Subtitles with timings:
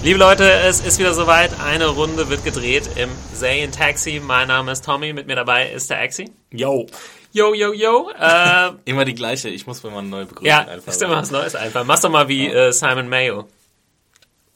[0.03, 1.59] Liebe Leute, es ist wieder soweit.
[1.61, 4.22] Eine Runde wird gedreht im Serientaxi.
[4.23, 5.14] Mein Name ist Tommy.
[5.14, 6.30] Mit mir dabei ist der Axi.
[6.52, 6.86] Yo.
[7.31, 8.11] Yo, yo, yo.
[8.11, 9.50] Äh, Immer die gleiche.
[9.50, 10.84] Ich muss mir mal eine neue Begrüßung ja, einfallen.
[10.86, 11.84] ist immer was Neues einfach.
[11.86, 13.47] Mach's doch mal wie äh, Simon Mayo.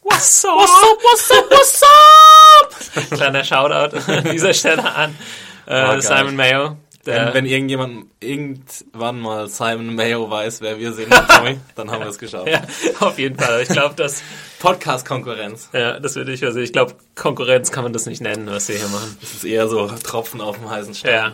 [0.04, 0.52] What's up?
[0.56, 1.84] What's up, what's up, what's
[3.12, 3.18] up?
[3.18, 5.18] Kleiner Shoutout an dieser Stelle an
[5.66, 6.02] äh, Oh, geil.
[6.04, 6.78] Simon Mayo.
[7.08, 12.10] Wenn, wenn irgendjemand irgendwann mal Simon Mayo weiß, wer wir sind, Tommy, dann haben wir
[12.10, 12.48] es geschafft.
[12.52, 12.62] ja,
[13.00, 13.62] auf jeden Fall.
[13.62, 14.22] Ich glaube, das,
[14.60, 15.70] Podcast-Konkurrenz.
[15.74, 16.60] ja, das würde ich also.
[16.60, 19.16] Ich glaube, Konkurrenz kann man das nicht nennen, was wir hier machen.
[19.22, 21.14] Das ist eher so Tropfen auf dem heißen Stein.
[21.14, 21.34] Ja.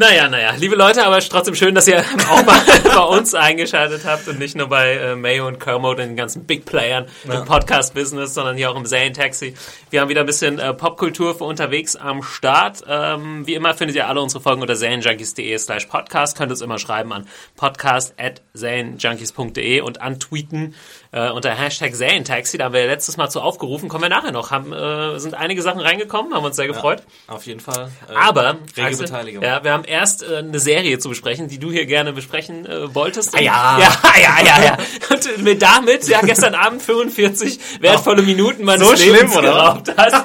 [0.00, 1.98] Naja, naja, liebe Leute, aber es ist trotzdem schön, dass ihr
[2.30, 6.16] auch mal bei uns eingeschaltet habt und nicht nur bei äh, Mayo und Kermode, den
[6.16, 7.40] ganzen Big Playern Ja.
[7.40, 9.54] im Podcast-Business, sondern hier auch im Serientaxi.
[9.90, 12.82] Wir haben wieder ein bisschen äh, Popkultur für unterwegs am Start.
[12.88, 16.34] Ähm, wie immer findet ihr alle unsere Folgen unter serienjunkies.de slash podcast.
[16.38, 20.74] Könnt uns immer schreiben an podcast at serienjunkies.de und antweeten
[21.12, 22.56] äh, unter Hashtag Serientaxi.
[22.56, 23.90] Da haben wir letztes Mal zu aufgerufen.
[23.90, 24.50] Kommen wir nachher noch.
[24.50, 27.02] Haben, äh, sind einige Sachen reingekommen, haben uns sehr gefreut.
[27.26, 27.90] Auf jeden Fall.
[28.08, 29.44] Äh, Aber, rege Axel, Beteiligung.
[29.44, 32.94] Ja, wir haben erst äh, eine Serie zu besprechen, die du hier gerne besprechen äh,
[32.94, 33.34] wolltest.
[33.34, 33.78] Ah, ja.
[33.80, 33.92] ja.
[34.20, 34.78] Ja, ja, ja.
[35.10, 39.52] Und mir damit, ja, gestern Abend 45 wertvolle Minuten meines So Lebens schlimm, oder?
[39.52, 40.16] geraubt hast.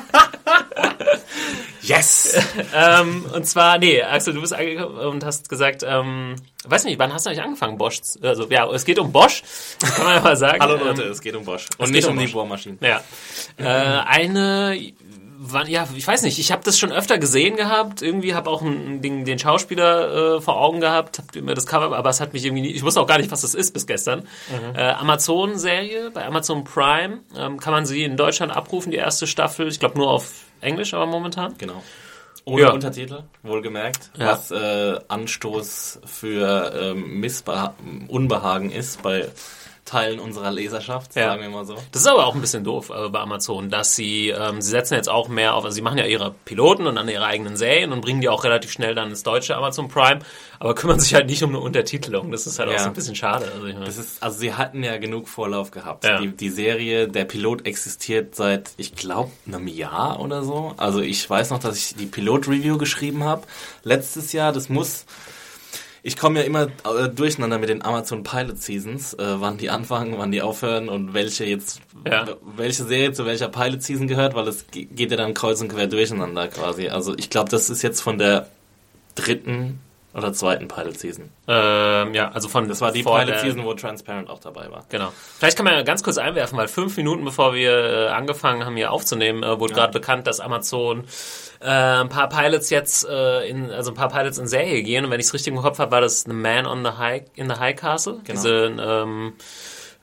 [1.82, 2.36] Yes!
[2.74, 7.14] ähm, und zwar, nee, Axel, du bist angekommen und hast gesagt, ähm, weiß nicht, wann
[7.14, 8.02] hast du eigentlich angefangen, Bosch?
[8.24, 9.44] Also, ja, es geht um Bosch,
[9.80, 10.60] kann man ja mal sagen.
[10.62, 11.68] Hallo Leute, Ähm, es geht um Bosch.
[11.78, 12.34] Und nicht um um die Bosch.
[12.34, 12.80] Bohrmaschinen.
[12.82, 13.04] Ja.
[13.58, 14.80] Äh, eine,
[15.52, 18.02] wann, ja, ich weiß nicht, ich habe das schon öfter gesehen gehabt.
[18.02, 21.96] Irgendwie habe auch ein, den, den Schauspieler äh, vor Augen gehabt, hab mir das Cover,
[21.96, 23.88] aber es hat mich irgendwie nie, ich wusste auch gar nicht, was das ist bis
[23.88, 24.28] gestern.
[24.76, 29.68] Äh, Amazon-Serie bei Amazon Prime ähm, kann man sie in Deutschland abrufen, die erste Staffel.
[29.68, 31.56] Ich glaube nur auf Englisch, aber momentan.
[31.58, 31.84] Genau.
[32.46, 32.72] Ohne Ja.
[32.74, 34.12] Untertitel, wohlgemerkt.
[34.18, 34.28] Ja.
[34.28, 37.74] Was äh, Anstoß für ähm, Missbeha
[38.08, 39.30] Unbehagen ist bei
[39.86, 41.28] Teilen unserer Leserschaft, Ja.
[41.30, 41.76] sagen wir mal so.
[41.92, 44.96] Das ist aber auch ein bisschen doof äh, bei Amazon, dass sie, ähm, sie setzen
[44.96, 47.92] jetzt auch mehr auf, also sie machen ja ihre Piloten und dann ihre eigenen Serien
[47.94, 50.22] und bringen die auch relativ schnell dann ins deutsche Amazon Prime,
[50.60, 52.32] aber kümmern sich halt nicht um eine Untertitelung.
[52.32, 52.80] Das ist halt auch Ja.
[52.80, 53.46] so ein bisschen schade.
[53.54, 56.04] Also ich meine, Das ist, also sie hatten ja genug Vorlauf gehabt.
[56.04, 56.20] Ja.
[56.20, 60.74] Die, die Serie, der Pilot existiert seit, ich glaube, einem Jahr oder so.
[60.78, 63.44] Also ich weiß noch, dass ich die Pilot-Review geschrieben habe.
[63.84, 65.06] Letztes Jahr, das muss...
[66.08, 70.14] Ich komme ja immer äh, durcheinander mit den Amazon Pilot Seasons, äh, wann die anfangen,
[70.20, 72.28] wann die aufhören und welche jetzt, Ja.
[72.56, 75.70] welche Serie zu welcher Pilot Season gehört, weil es ge- geht ja dann kreuz und
[75.70, 76.90] quer durcheinander quasi.
[76.90, 78.48] Also ich glaube, das ist jetzt von der
[79.16, 79.80] dritten
[80.16, 81.30] oder zweiten Pilot Season.
[81.48, 84.86] ähm, ja, also von Das war die Pilot der- Season, wo Transparent auch dabei war.
[84.90, 85.12] Genau.
[85.38, 88.76] Vielleicht kann man ja ganz kurz einwerfen, weil fünf Minuten bevor wir äh, angefangen haben,
[88.78, 91.04] hier aufzunehmen, äh, wurde gerade bekannt, dass Amazon
[91.60, 95.04] äh, ein paar Pilots jetzt äh, in, also ein paar Pilots in Serie gehen.
[95.06, 97.24] Und wenn ich es richtig im Kopf habe, war das The Man on the High
[97.36, 98.20] in the High Castle.
[98.24, 98.32] Genau.
[98.42, 99.34] Diese ähm,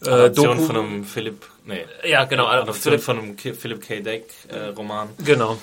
[0.05, 0.61] äh, Doku.
[0.63, 2.47] von einem Philipp, nee, ja, genau.
[2.47, 4.01] Also Adaption Philipp, von einem Philip K.
[4.01, 5.09] Dick äh, Roman.
[5.25, 5.59] genau.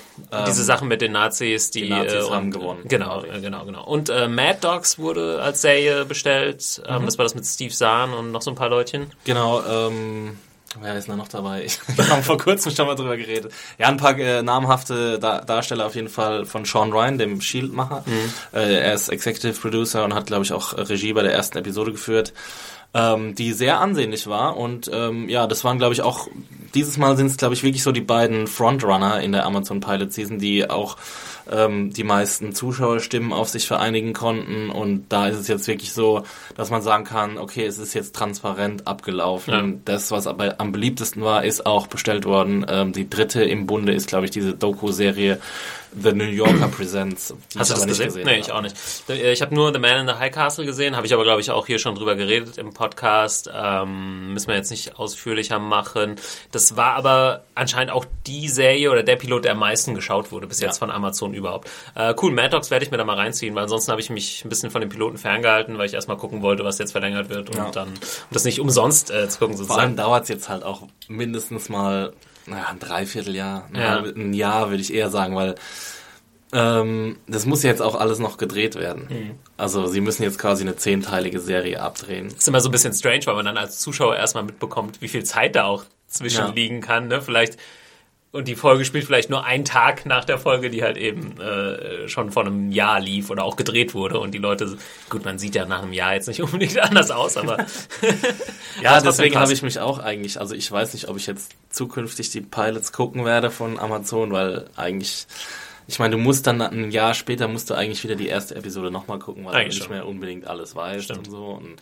[0.46, 2.80] Diese Sachen mit den Nazis, die, die Nazis äh, haben und, gewonnen.
[2.86, 3.84] Genau, äh, genau, genau.
[3.84, 6.80] Und äh, Mad Dogs wurde als Serie bestellt.
[6.88, 6.94] Mhm.
[6.96, 9.10] Ähm, Das war das mit Steve Zahn und noch so ein paar Leutchen.
[9.24, 10.38] Genau, ähm,
[10.80, 11.66] wer ist da noch dabei?
[11.96, 13.52] Wir haben vor kurzem schon mal drüber geredet.
[13.78, 18.04] Ja, ein paar äh, namhafte da Darsteller auf jeden Fall von Sean Ryan, dem Shield-Macher.
[18.52, 21.92] Äh, er ist Executive Producer und hat, glaube ich, auch Regie bei der ersten Episode
[21.92, 22.32] geführt.
[22.92, 26.26] Ähm, die sehr ansehnlich war und ähm, ja, das waren glaube ich auch
[26.74, 30.12] dieses Mal sind es glaube ich wirklich so die beiden Frontrunner in der Amazon Pilot
[30.12, 30.96] Season, die auch
[31.50, 34.70] ähm, die meisten Zuschauerstimmen auf sich vereinigen konnten.
[34.70, 36.22] Und da ist es jetzt wirklich so,
[36.56, 39.52] dass man sagen kann, okay, es ist jetzt transparent abgelaufen.
[39.52, 39.78] Ja.
[39.84, 42.64] Das, was aber am beliebtesten war, ist auch bestellt worden.
[42.68, 45.40] Ähm, die dritte im Bunde ist, glaube ich, diese Doku-Serie
[45.92, 47.34] The New Yorker Presents.
[47.58, 48.24] Hast du das nicht gesehen?
[48.24, 48.76] Nee, ich auch nicht.
[49.08, 51.50] Ich habe nur The Man in the High Castle gesehen, habe ich aber, glaube ich,
[51.50, 53.50] auch hier schon drüber geredet im Podcast.
[53.52, 56.16] Ähm, müssen wir jetzt nicht ausführlicher machen.
[56.52, 60.46] Das war aber anscheinend auch die Serie oder der Pilot, der am meisten geschaut wurde
[60.46, 60.86] bis jetzt Ja.
[60.86, 61.68] von Amazon überhaupt.
[61.96, 64.44] Äh, cool, Mad Dogs werde ich mir da mal reinziehen, weil ansonsten habe ich mich
[64.44, 67.50] ein bisschen von den Piloten ferngehalten, weil ich erstmal gucken wollte, was jetzt verlängert wird
[67.50, 67.70] und Ja.
[67.72, 67.94] dann um
[68.30, 69.80] das nicht umsonst äh, zu gucken Vor sozusagen.
[69.88, 72.12] allem dauert es jetzt halt auch mindestens mal
[72.50, 73.88] naja, ein Dreivierteljahr, ein, Ja.
[73.90, 75.54] halbe- ein Jahr würde ich eher sagen, weil
[76.52, 79.06] ähm, das muss ja jetzt auch alles noch gedreht werden.
[79.08, 79.30] Mhm.
[79.56, 82.26] Also sie müssen jetzt quasi eine zehnteilige Serie abdrehen.
[82.26, 85.22] ist immer so ein bisschen strange, weil man dann als Zuschauer erstmal mitbekommt, wie viel
[85.24, 86.50] Zeit da auch zwischen Ja.
[86.52, 87.06] liegen kann.
[87.06, 87.22] Ne?
[87.22, 87.56] Vielleicht
[88.32, 92.08] und die Folge spielt vielleicht nur einen Tag nach der Folge, die halt eben äh,
[92.08, 94.78] schon vor einem Jahr lief oder auch gedreht wurde und die Leute,
[95.08, 97.58] gut, man sieht ja nach einem Jahr jetzt nicht unbedingt anders aus, aber
[98.82, 101.52] Ja, Aber deswegen habe ich mich auch eigentlich, also ich weiß nicht, ob ich jetzt
[101.70, 105.26] zukünftig die Pilots gucken werde von Amazon, weil eigentlich,
[105.88, 108.92] ich meine, du musst dann ein Jahr später, musst du eigentlich wieder die erste Episode
[108.92, 109.96] nochmal gucken, weil Eigentlich du nicht schon.
[109.96, 111.26] mehr unbedingt alles weißt Stimmt.
[111.26, 111.46] und so.
[111.46, 111.76] Und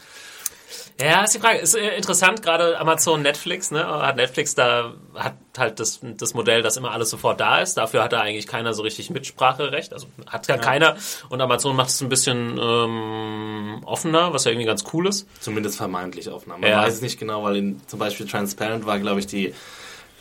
[1.00, 1.58] Ja, ist die Frage.
[1.58, 3.86] Ist äh, interessant, gerade Amazon, Netflix, ne?
[3.86, 7.74] Hat Netflix da, hat halt das, das Modell, dass immer alles sofort da ist.
[7.74, 9.92] Dafür hat da eigentlich keiner so richtig Mitspracherecht.
[9.92, 10.96] Also hat ja, keiner.
[11.28, 15.26] Und Amazon macht es ein bisschen ähm, offener, was ja irgendwie ganz cool ist.
[15.40, 16.60] Zumindest vermeintlich Aufnahmen.
[16.62, 16.82] Man Ja.
[16.82, 19.54] weiß es nicht genau, weil in, zum Beispiel Transparent war, glaube ich, die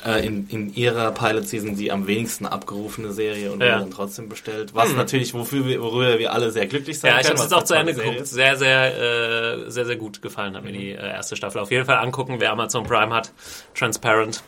[0.05, 3.79] äh, in, in ihrer Pilot-Season die am wenigsten abgerufene Serie und Ja.
[3.79, 4.73] dann trotzdem bestellt.
[4.75, 7.47] Was natürlich, wofür wir, worüber wir alle sehr glücklich sein Ja, ich habe können.
[7.47, 8.27] es auch zu Ende geguckt.
[8.27, 11.59] Sehr, sehr, äh, sehr, sehr gut gefallen hat mir die äh, erste Staffel.
[11.61, 13.31] Auf jeden Fall angucken, wer Amazon Prime hat.
[13.73, 14.43] Transparent.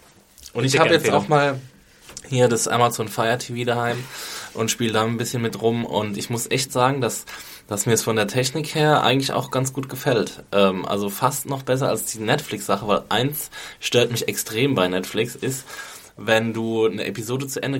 [0.53, 1.59] Und ich habe jetzt auch mal
[2.27, 4.03] hier das Amazon Fire TV daheim
[4.53, 5.85] und spiele da ein bisschen mit rum.
[5.85, 7.25] Und ich muss echt sagen, dass,
[7.67, 10.43] dass mir es von der Technik her eigentlich auch ganz gut gefällt.
[10.51, 13.49] Ähm, also fast noch besser als die Netflix-Sache, weil eins
[13.79, 15.65] stört mich extrem bei Netflix ist,
[16.21, 17.79] wenn du eine Episode zu Ende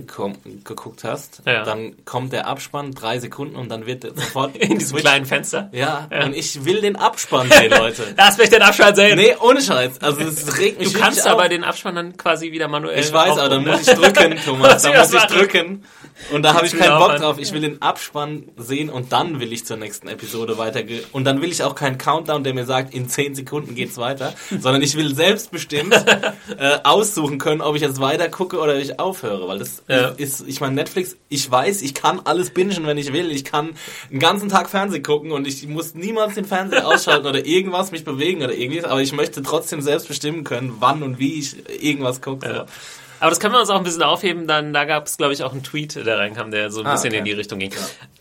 [0.63, 1.63] geguckt hast, Ja.
[1.63, 5.69] dann kommt der Abspann drei Sekunden und dann wird sofort In diesem kleinen Fenster.
[5.73, 8.03] ja, und ich will den Abspann sehen, Leute.
[8.17, 9.17] Lass mich den Abspann sehen.
[9.17, 10.01] Nee, ohne Scheiß.
[10.01, 11.49] Also es regt mich du kannst aber auf.
[11.49, 12.99] den Abspann dann quasi wieder manuell.
[12.99, 14.73] Ich weiß, aber dann aufrufen, muss ich drücken, Thomas.
[14.73, 15.83] Muss Da ich muss ich drücken.
[16.31, 17.37] Und da habe ich keinen Bock drauf.
[17.39, 21.03] Ich will den Abspann sehen und dann will ich zur nächsten Episode weitergehen.
[21.11, 24.33] Und dann will ich auch keinen Countdown, der mir sagt, in 10 Sekunden geht's weiter.
[24.49, 25.93] Sondern ich will selbstbestimmt
[26.57, 29.47] äh, aussuchen können, ob ich jetzt weiter gucke oder ich aufhöre.
[29.47, 30.09] Weil das Ja.
[30.09, 33.31] ist, ich meine, Netflix, ich weiß, ich kann alles bingen, wenn ich will.
[33.31, 33.71] Ich kann
[34.11, 38.03] einen ganzen Tag Fernsehen gucken und ich muss niemals den Fernseher ausschalten oder irgendwas mich
[38.03, 38.83] bewegen oder irgendwie.
[38.83, 42.65] Aber ich möchte trotzdem selbst bestimmen können, wann und wie ich irgendwas gucke.
[42.67, 42.73] So.
[43.19, 44.47] Aber das können wir uns auch ein bisschen aufheben.
[44.47, 46.93] Dann, da gab es, glaube ich, auch einen Tweet, der reinkam, der so ein Ah,
[46.93, 47.17] bisschen okay.
[47.19, 47.71] in die Richtung ging.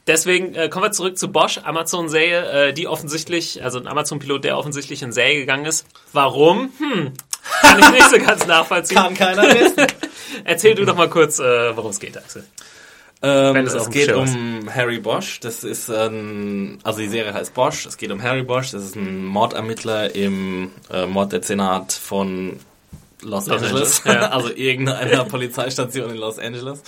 [0.07, 4.59] Deswegen äh, kommen wir zurück zu Bosch, Amazon-Serie, äh, die offensichtlich, also ein Amazon-Pilot, der
[4.59, 5.87] offensichtlich in Serie gegangen ist.
[6.13, 6.73] Warum?
[6.79, 7.13] Hm,
[7.63, 8.97] kann ich nicht so ganz nachvollziehen.
[8.97, 9.87] Kann keiner wissen.
[10.45, 12.45] Erzähl du doch mal kurz, äh, worum es geht, Axel.
[13.21, 15.41] Ähm, Wenn es es geht um Harry Bosch.
[15.41, 17.85] Das ist ein, also die Serie heißt Bosch.
[17.87, 18.71] Es geht um Harry Bosch.
[18.71, 22.61] Das ist ein Mordermittler im äh, Morddezernat von
[23.23, 24.07] Los, Los Angeles.
[24.07, 24.29] Angeles, ja.
[24.31, 26.83] also irgendeiner Polizeistation in Los Angeles.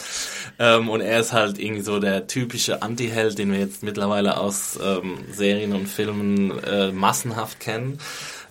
[0.58, 4.78] Ähm, und er ist halt irgendwie so der typische Anti-Held, den wir jetzt mittlerweile aus
[4.82, 7.98] ähm, Serien und Filmen äh, massenhaft kennen.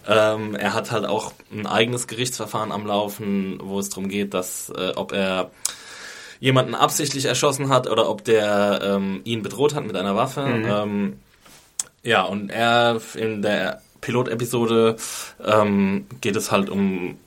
[0.08, 4.70] Ähm, er hat halt auch ein eigenes Gerichtsverfahren am Laufen, wo es darum geht, dass
[4.70, 5.52] äh, ob er
[6.40, 10.42] jemanden absichtlich erschossen hat oder ob der ähm, ihn bedroht hat mit einer Waffe.
[10.42, 11.20] Ähm,
[12.02, 14.96] ja, und er in der Pilotepisode
[15.46, 17.18] ähm, geht es halt um,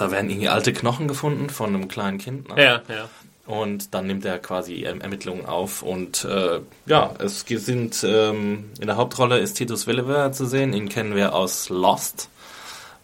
[0.00, 2.48] da werden irgendwie alte Knochen gefunden von einem kleinen Kind.
[2.54, 2.62] Ne?
[2.62, 3.08] Ja, ja.
[3.46, 5.82] Und dann nimmt er quasi ähm, Ermittlungen auf.
[5.82, 10.72] Und äh, ja, es sind ähm, in der Hauptrolle ist Titus Welliver zu sehen.
[10.72, 12.28] Ihn kennen wir aus Lost.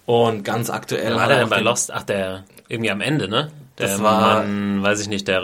[0.06, 1.90] Und ganz aktuell War der er denn bei Lost?
[1.92, 3.50] Ach, der irgendwie am Ende, ne?
[3.78, 5.42] Der Das war- Mann, weiß ich nicht, der.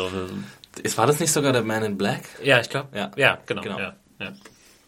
[0.82, 2.22] Ist, war das nicht sogar der Man in Black?
[2.42, 2.96] Ja, ich glaube.
[2.96, 3.10] Ja.
[3.16, 3.62] ja, genau.
[3.62, 3.78] Genau.
[3.78, 4.32] Ja, ja.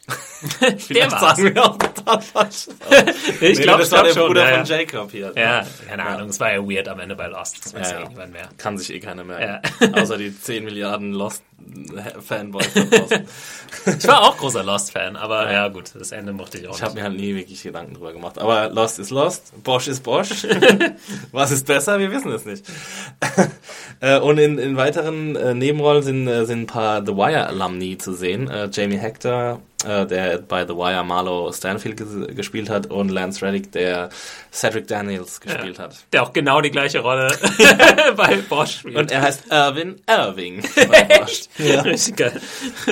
[0.78, 1.36] Vielleicht war's.
[1.38, 2.66] sagen wir auch total falsch.
[3.40, 4.26] Ich Nee, glaube, das war der schon.
[4.28, 4.76] Bruder ja, von ja.
[4.78, 5.32] Jacob hier.
[5.36, 6.28] Ja, keine Ahnung.
[6.28, 7.64] Es war ja weird am Ende bei Lost.
[7.64, 8.48] Das weiß ja, irgendwann mehr.
[8.58, 9.62] Kann sich eh keiner merken.
[9.94, 12.68] Außer die 10 Milliarden Lost-Fanboys.
[13.98, 15.68] Ich war auch großer Lost-Fan, aber ja.
[15.68, 18.38] gut, das Ende mochte ich auch Ich habe mir halt nie wirklich Gedanken drüber gemacht.
[18.38, 20.46] Aber Lost ist Lost, Bosch ist Bosch.
[21.32, 21.98] Was ist besser?
[21.98, 22.64] Wir wissen es nicht.
[24.00, 28.12] Äh, Und in, in weiteren äh, Nebenrollen sind, äh, sind ein paar The Wire-Alumni zu
[28.12, 28.50] sehen.
[28.72, 33.72] Jamie Hector äh, der bei The Wire Marlow Stanfield ges gespielt hat, und Lance Reddick,
[33.72, 34.10] der
[34.52, 35.96] Cedric Daniels gespielt ja, hat.
[36.12, 37.28] Der auch genau die gleiche Rolle
[38.16, 38.96] bei Bosch spielt.
[38.96, 41.42] Und er heißt Irvin Irving bei Bosch.
[41.58, 41.82] ja.
[41.82, 42.40] Richtig geil.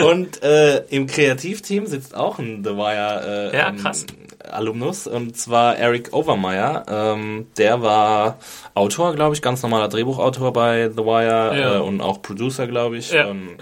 [0.05, 4.07] Und äh, im Kreativteam sitzt auch ein The Wire äh, ja, krass.
[4.51, 6.85] Alumnus, und zwar Eric Overmeyer.
[6.89, 8.39] Ähm, der war
[8.75, 11.77] Autor, glaube ich, ganz normaler Drehbuchautor bei The Wire ja.
[11.77, 13.13] äh, und auch Producer, glaube ich.
[13.13, 13.29] Ja.
[13.29, 13.57] Ähm,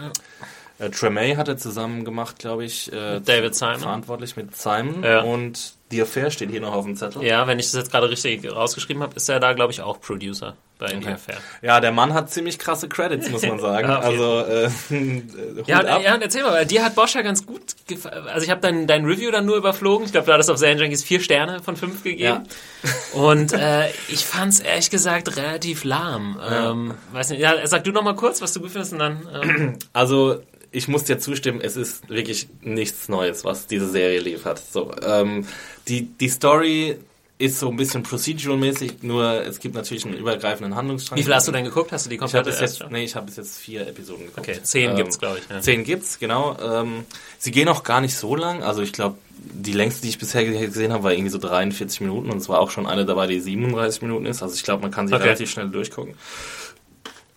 [0.80, 2.92] äh, Tremay hat er zusammen gemacht, glaube ich.
[2.92, 3.80] Äh, David Simon.
[3.80, 5.02] Verantwortlich mit Simon.
[5.02, 5.20] Ja.
[5.20, 7.22] Und The Affair steht hier noch auf dem Zettel.
[7.24, 10.00] Ja, wenn ich das jetzt gerade richtig rausgeschrieben habe, ist er da, glaube ich, auch
[10.00, 11.00] Producer bei okay.
[11.02, 11.36] The Affair.
[11.62, 13.88] Ja, der Mann hat ziemlich krasse Credits, muss man sagen.
[13.88, 14.70] ja, also, äh,
[15.66, 16.02] ja, ab.
[16.02, 18.28] ja, erzähl mal, dir hat Bosch ja ganz gut gefallen.
[18.28, 20.06] Also, ich habe dein, dein Review dann nur überflogen.
[20.06, 22.46] Ich glaube, du hattest auf Serien Junkies vier Sterne von fünf gegeben.
[22.82, 23.20] Ja.
[23.20, 26.38] Und äh, ich fand es ehrlich gesagt relativ lahm.
[26.40, 26.70] Ja.
[26.70, 29.28] Ähm, weiß nicht, ja, sag du noch mal kurz, was du gut findest und dann.
[29.42, 29.78] Ähm.
[29.92, 30.40] Also,
[30.72, 34.62] ich muss dir zustimmen, es ist wirklich nichts Neues, was diese Serie liefert.
[34.70, 35.46] So, ähm,
[35.88, 36.96] die, die Story
[37.40, 41.18] ist so ein bisschen procedural-mäßig, nur es gibt natürlich einen übergreifenden Handlungsstrang.
[41.18, 41.90] Wie viel hast du denn geguckt?
[41.90, 44.46] Hast du die komplette ich bis jetzt, Nee, ich habe bis jetzt vier Episoden geguckt.
[44.46, 45.48] Okay, zehn ähm, gibt's, glaube ich.
[45.48, 45.60] Ja.
[45.60, 46.58] Zehn gibt's, genau.
[46.60, 47.06] Ähm,
[47.38, 48.62] sie gehen auch gar nicht so lang.
[48.62, 52.30] Also ich glaube, die längste, die ich bisher gesehen habe, war irgendwie so 43 Minuten
[52.30, 54.42] und es war auch schon eine dabei, die 37 Minuten ist.
[54.42, 55.22] Also ich glaube, man kann sie okay.
[55.22, 56.14] relativ schnell durchgucken.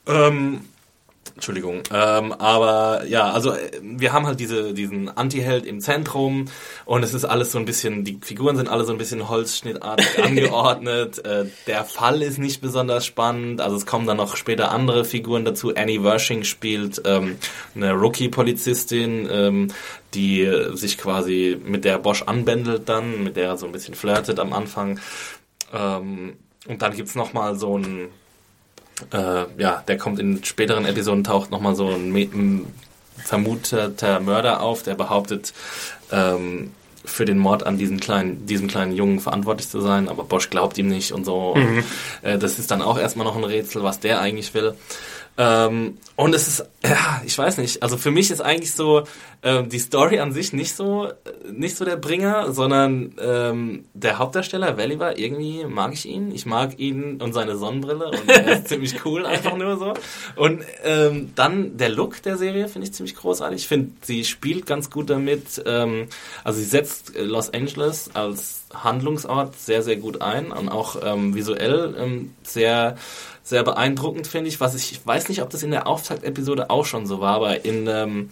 [0.06, 0.66] Ähm,
[1.36, 1.82] Entschuldigung.
[1.92, 6.46] Ähm, aber ja, also äh, wir haben halt diese, diesen Anti-Held im Zentrum
[6.86, 10.24] und es ist alles so ein bisschen, die Figuren sind alle so ein bisschen holzschnittartig
[10.24, 11.26] angeordnet.
[11.26, 13.62] Äh, der Fall ist nicht besonders spannend.
[13.62, 15.74] Also es kommen dann noch später andere Figuren dazu.
[15.76, 17.38] Annie Wershing spielt ähm,
[17.76, 19.68] eine Rookie-Polizistin, ähm,
[20.14, 24.40] die sich quasi mit der Bosch anbändelt dann, mit der er so ein bisschen flirtet
[24.40, 25.00] am Anfang.
[25.74, 26.36] Ähm,
[26.68, 28.10] und dann gibt's noch mal so ein
[29.12, 32.68] äh, ja, der kommt in späteren Episoden, taucht nochmal so ein, ein,
[33.18, 35.54] vermuteter Mörder auf, der behauptet,
[36.12, 36.72] ähm,
[37.06, 40.78] für den Mord an diesen kleinen, diesem kleinen Jungen verantwortlich zu sein, aber Bosch glaubt
[40.78, 41.56] ihm nicht und so.
[41.56, 41.78] Mhm.
[41.78, 41.86] Und,
[42.22, 44.76] äh, das ist dann auch erstmal noch ein Rätsel, was der eigentlich will.
[45.38, 49.04] Ähm, und es ist, ja, ich weiß nicht, also für mich ist eigentlich so
[49.42, 51.10] ähm, die Story an sich nicht so,
[51.52, 56.32] nicht so der Bringer, sondern ähm, der Hauptdarsteller, Veliver, irgendwie mag ich ihn.
[56.32, 59.94] Ich mag ihn und seine Sonnenbrille und er ist ziemlich cool, einfach nur so.
[60.36, 63.62] Und ähm, dann der Look der Serie finde ich ziemlich großartig.
[63.62, 65.62] Ich finde, sie spielt ganz gut damit.
[65.66, 66.08] Ähm,
[66.44, 71.96] also sie setzt Los Angeles als Handlungsort sehr, sehr gut ein und auch ähm, visuell
[71.98, 72.96] ähm, sehr
[73.44, 74.60] sehr beeindruckend, finde ich.
[74.60, 77.66] Was ich, ich weiß nicht, ob das in der Auftaktepisode auch schon so war, aber
[77.66, 78.30] in, ähm,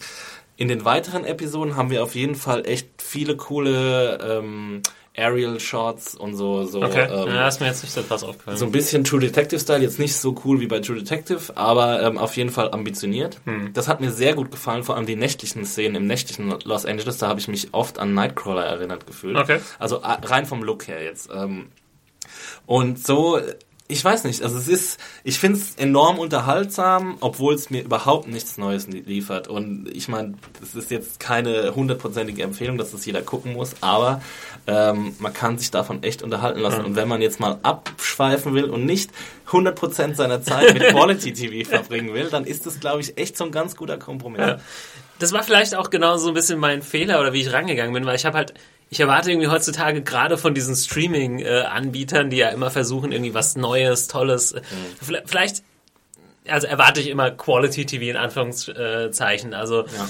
[0.56, 4.82] in den weiteren Episoden haben wir auf jeden Fall echt viele coole ähm,
[5.16, 6.64] Aerial Shots und so.
[6.64, 8.58] so okay, ähm, ja, ist mir jetzt nicht so krass aufgefallen.
[8.58, 12.02] So ein bisschen True Detective Style, jetzt nicht so cool wie bei True Detective, aber
[12.02, 13.42] ähm, auf jeden Fall ambitioniert.
[13.44, 13.74] Hm.
[13.74, 17.18] Das hat mir sehr gut gefallen, vor allem die nächtlichen Szenen im nächtlichen Los Angeles,
[17.18, 19.36] da habe ich mich oft an Nightcrawler erinnert gefühlt.
[19.36, 19.60] Okay.
[19.80, 21.30] Also rein vom Look her jetzt.
[21.34, 21.68] Ähm,
[22.66, 23.40] und so
[23.92, 28.28] ich weiß nicht, also es ist, ich finde es enorm unterhaltsam, obwohl es mir überhaupt
[28.28, 29.50] nichts Neues liefert.
[29.50, 34.22] Und ich meine, es ist jetzt keine hundertprozentige Empfehlung, dass das jeder gucken muss, aber
[34.66, 36.86] ähm, man kann sich davon echt unterhalten lassen.
[36.86, 39.12] Und wenn man jetzt mal abschweifen will und nicht
[39.50, 43.44] 100% seiner Zeit mit Quality TV verbringen will, dann ist das, glaube ich, echt so
[43.44, 44.40] ein ganz guter Kompromiss.
[44.40, 44.60] Ja.
[45.20, 48.06] Das war vielleicht auch genau so ein bisschen mein Fehler oder wie ich rangegangen bin,
[48.06, 48.54] weil ich habe halt
[48.92, 54.10] ich erwarte irgendwie heutzutage gerade von diesen Streaming-Anbietern, die ja immer versuchen, irgendwie was Neues,
[54.10, 54.54] Tolles.
[54.54, 55.18] Mhm.
[55.26, 55.64] Vielleicht,
[56.46, 59.54] also erwarte ich immer Quality TV in Anführungszeichen.
[59.54, 60.10] Also ja.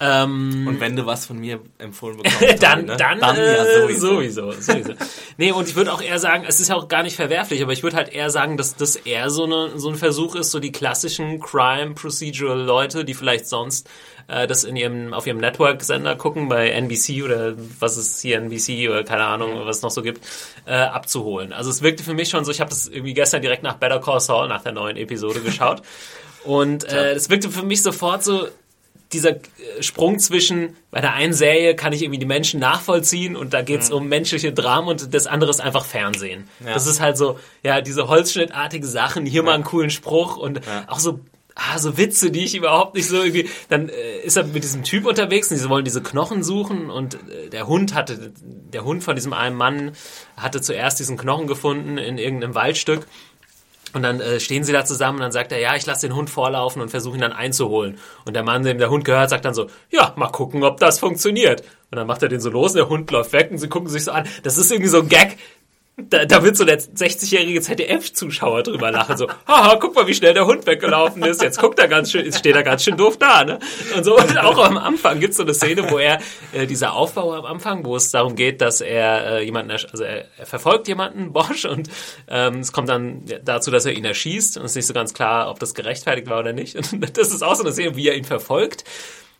[0.00, 2.96] Ähm, und wenn du was von mir empfohlen bekommst, dann, ne?
[2.96, 4.14] dann, dann äh, ja sowieso.
[4.14, 4.94] sowieso, sowieso.
[5.36, 7.72] nee, und ich würde auch eher sagen, es ist ja auch gar nicht verwerflich, aber
[7.72, 10.58] ich würde halt eher sagen, dass das eher so, eine, so ein Versuch ist, so
[10.58, 13.88] die klassischen Crime Procedural Leute, die vielleicht sonst
[14.28, 18.88] äh, das in ihrem, auf ihrem Network-Sender gucken, bei NBC oder was ist hier NBC
[18.88, 20.26] oder keine Ahnung, was es noch so gibt,
[20.66, 21.52] äh, abzuholen.
[21.52, 24.00] Also es wirkte für mich schon so, ich habe das irgendwie gestern direkt nach Better
[24.00, 25.82] Call Saul, nach der neuen Episode geschaut.
[26.44, 28.46] Und äh, es wirkte für mich sofort so,
[29.12, 29.40] dieser äh,
[29.80, 33.90] Sprung zwischen, bei der einen Serie kann ich irgendwie die Menschen nachvollziehen und da geht's
[33.90, 33.96] mhm.
[33.96, 36.48] um menschliche Dramen und das andere ist einfach Fernsehen.
[36.64, 36.74] Ja.
[36.74, 39.44] Das ist halt so, ja, diese holzschnittartige Sachen, hier ja.
[39.44, 40.84] mal einen coolen Spruch und ja.
[40.88, 41.20] auch so
[41.56, 43.48] ah, so Witze, die ich überhaupt nicht so irgendwie.
[43.68, 47.14] Dann äh, ist er mit diesem Typ unterwegs und sie wollen diese Knochen suchen und
[47.14, 49.92] äh, der Hund hatte, der Hund von diesem einen Mann
[50.36, 53.06] hatte zuerst diesen Knochen gefunden in irgendeinem Waldstück.
[53.92, 56.14] Und dann äh, stehen sie da zusammen und dann sagt er, ja, ich lasse den
[56.14, 57.98] Hund vorlaufen und versuche ihn dann einzuholen.
[58.26, 60.98] Und der Mann, dem der Hund gehört, sagt dann so, ja, mal gucken, ob das
[60.98, 61.62] funktioniert.
[61.90, 63.88] Und dann macht er den so los und der Hund läuft weg und sie gucken
[63.88, 64.28] sich so an.
[64.42, 65.38] Das ist irgendwie so ein Gag,
[65.98, 70.34] da, da wird so der 60-jährige ZDF-Zuschauer drüber lachen, so, haha, guck mal, wie schnell
[70.34, 73.16] der Hund weggelaufen ist, jetzt guckt er ganz schön, jetzt steht er ganz schön doof
[73.16, 73.58] da, ne?
[73.96, 76.20] Und so, und auch am Anfang gibt's so eine Szene, wo er,
[76.52, 80.26] äh, dieser Aufbau am Anfang, wo es darum geht, dass er äh, jemanden, also er,
[80.36, 81.88] er verfolgt jemanden, Bosch, und
[82.28, 85.14] ähm, es kommt dann dazu, dass er ihn erschießt, und es ist nicht so ganz
[85.14, 86.76] klar, ob das gerechtfertigt war oder nicht.
[86.92, 88.84] Und das ist auch so eine Szene, wie er ihn verfolgt.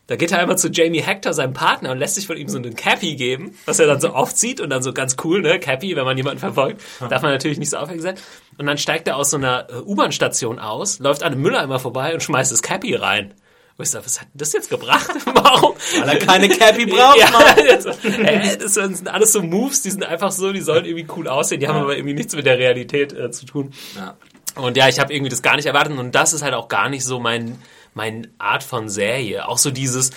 [0.07, 2.57] Da geht er einmal zu Jamie Hector, seinem Partner, und lässt sich von ihm so
[2.57, 5.97] einen Cappy geben, was er dann so aufzieht und dann so ganz cool, ne, Cappy,
[5.97, 8.15] wenn man jemanden verfolgt, darf man natürlich nicht so aufhängen sein.
[8.57, 12.13] Und dann steigt er aus so einer äh, U-Bahn-Station aus, läuft an einem Mülleimer vorbei
[12.13, 13.33] und schmeißt das Cappy rein.
[13.77, 15.11] Und ich was hat das jetzt gebracht?
[15.25, 15.75] Warum?
[15.99, 18.57] Weil er keine Cappy braucht, ja, Mann.
[18.59, 21.67] das sind alles so Moves, die sind einfach so, die sollen irgendwie cool aussehen, die
[21.67, 23.73] haben aber irgendwie nichts mit der Realität äh, zu tun.
[23.95, 24.15] Ja.
[24.55, 26.89] Und ja, ich habe irgendwie das gar nicht erwartet und das ist halt auch gar
[26.89, 27.61] nicht so mein
[27.97, 29.49] mein Art von Serie.
[29.49, 30.11] Auch so dieses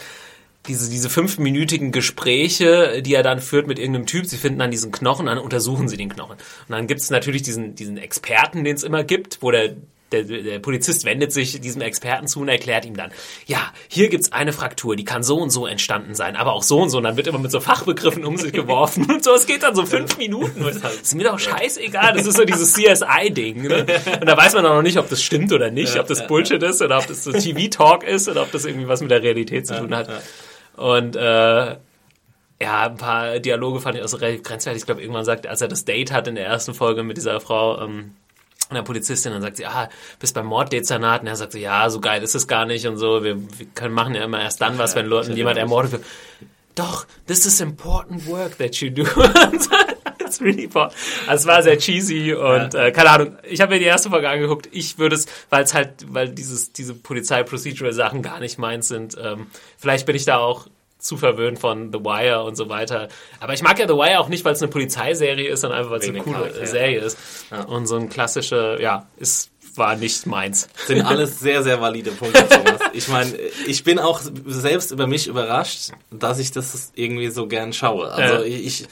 [0.67, 4.27] diese, diese fünfminütigen Gespräche, die er dann führt mit irgendeinem Typ.
[4.27, 6.37] Sie finden dann diesen Knochen, dann untersuchen sie den Knochen.
[6.37, 9.77] Und dann gibt es natürlich diesen, diesen Experten, den es immer gibt, wo der
[10.13, 13.11] der, der Polizist wendet sich diesem Experten zu und erklärt ihm dann,
[13.47, 16.81] ja, hier gibt's eine Fraktur, die kann so und so entstanden sein, aber auch so
[16.81, 16.99] und so.
[16.99, 19.35] Und dann wird immer mit so Fachbegriffen um sich geworfen und so.
[19.35, 20.63] Es geht dann so fünf Minuten.
[20.63, 22.15] Das ist mir doch scheißegal.
[22.15, 23.63] Das ist so dieses CSI-Ding.
[23.63, 23.87] Ne?
[24.21, 26.63] Und da weiß man auch noch nicht, ob das stimmt oder nicht, ob das Bullshit
[26.63, 29.67] ist oder ob das so TV-Talk ist oder ob das irgendwie was mit der Realität
[29.67, 30.09] zu tun hat.
[30.77, 31.77] Und äh,
[32.63, 34.83] ja, ein paar Dialoge fand ich auch so relativ grenzwertig.
[34.83, 37.41] Ich glaube, irgendwann sagt, als er das Date hat in der ersten Folge mit dieser
[37.41, 38.15] Frau, ähm,
[38.71, 41.23] einer Polizistin, dann sagt sie, ah, bist beim Morddezernat.
[41.23, 43.23] Und er sagt so, ja, so geil ist es gar nicht und so.
[43.23, 46.05] Wir, wir können machen ja immer erst dann was, wenn Leuten jemand ermordet wird.
[46.75, 49.03] Doch, this is important work that you do.
[50.21, 50.95] It's really important.
[51.27, 53.37] Also es war sehr cheesy und äh, keine Ahnung.
[53.43, 54.69] Ich habe mir die erste Folge angeguckt.
[54.71, 59.17] Ich würde es, weil es halt, weil dieses diese Polizei-Procedural-Sachen gar nicht meins sind.
[59.21, 60.69] Ähm, vielleicht bin ich da auch
[61.01, 63.09] zu verwöhnt von The Wire und so weiter.
[63.41, 65.91] Aber ich mag ja The Wire auch nicht, weil es eine Polizeiserie ist, sondern einfach,
[65.93, 66.67] weil es eine coole Charaktere.
[66.67, 67.19] Serie ist.
[67.67, 70.69] Und so ein klassische, ja, ist war nicht meins.
[70.87, 72.81] Sind alles sehr, sehr valide Punkte, Thomas.
[72.93, 73.33] Ich meine,
[73.69, 78.11] ich bin auch selbst über mich überrascht, dass ich das irgendwie so gern schaue.
[78.11, 78.43] Also Ja.
[78.43, 78.89] ich,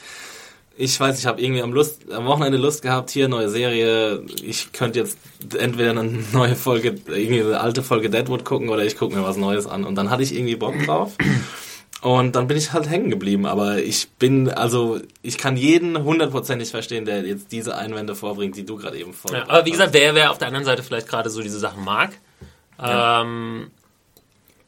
[0.77, 4.23] ich weiß, ich habe irgendwie am, Lust, am Wochenende Lust gehabt, hier neue Serie.
[4.41, 5.17] Ich könnte jetzt
[5.57, 9.35] entweder eine neue Folge, irgendwie eine alte Folge Deadwood gucken oder ich gucke mir was
[9.35, 9.83] Neues an.
[9.83, 11.11] Und dann hatte ich irgendwie Bock drauf.
[12.01, 13.45] Und dann bin ich halt hängen geblieben.
[13.45, 18.65] Aber ich bin, also, ich kann jeden hundertprozentig verstehen, der jetzt diese Einwände vorbringt, die
[18.65, 21.07] du gerade eben Ja, vorgebracht aber wie gesagt, wer, wer auf der anderen Seite vielleicht
[21.07, 22.11] gerade so diese Sachen mag.
[22.81, 23.71] Ähm,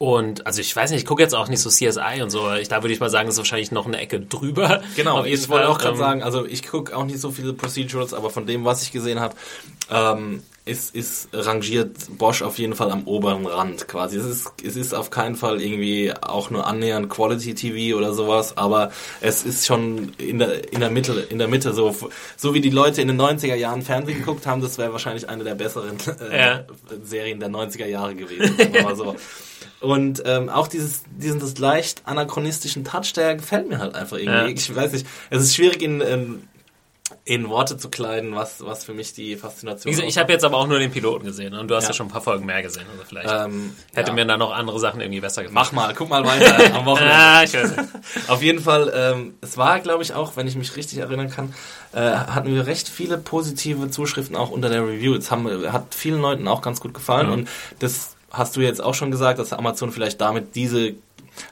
[0.02, 2.52] und also ich weiß nicht, ich gucke jetzt auch nicht so CSI und so.
[2.54, 4.82] Ich, da würde ich mal sagen, ist wahrscheinlich noch eine Ecke drüber.
[4.96, 8.12] Genau, ich wollte auch gerade ähm, sagen, also ich gucke auch nicht so viele Procedurals,
[8.12, 9.36] aber von dem, was ich gesehen habe,
[9.90, 14.16] ähm, ist, ist rangiert Bosch auf jeden Fall am oberen Rand quasi.
[14.16, 18.56] Es ist, es ist auf keinen Fall irgendwie auch nur annähernd Quality TV oder sowas,
[18.56, 21.96] aber es ist schon in der, in der Mitte, in der Mitte so,
[22.36, 25.42] so wie die Leute in den 90er Jahren Fernsehen geguckt haben, das wäre wahrscheinlich eine
[25.42, 25.98] der besseren
[26.30, 26.64] äh, Ja.
[27.02, 29.16] Serien der 90er Jahre gewesen, sagen wir mal so.
[29.80, 34.30] Und ähm, auch dieses, diesen das leicht anachronistischen Touch, der gefällt mir halt einfach irgendwie.
[34.30, 34.46] Ja.
[34.46, 36.48] Ich weiß nicht, es ist schwierig in, in,
[37.24, 40.56] in Worte zu kleiden, was, was für mich die Faszination gesagt, ich habe jetzt aber
[40.56, 41.94] auch nur den Piloten gesehen und du hast ja, Ja.
[41.94, 42.84] schon ein paar Folgen mehr gesehen.
[42.92, 44.14] Also vielleicht Ähm, hätte ja.
[44.14, 45.54] mir da noch andere Sachen irgendwie besser gefallen.
[45.54, 47.14] Mach mal, guck mal weiter am Wochenende.
[47.14, 47.88] Ah, ich weiß nicht.
[48.28, 51.54] Auf jeden Fall, ähm, es war, glaube ich, auch, wenn ich mich richtig erinnern kann,
[51.92, 55.14] äh, hatten wir recht viele positive Zuschriften auch unter der Review.
[55.14, 57.32] Es haben, hat vielen Leuten auch ganz gut gefallen Mhm.
[57.32, 57.48] und
[57.80, 60.94] das hast du jetzt auch schon gesagt, dass Amazon vielleicht damit diese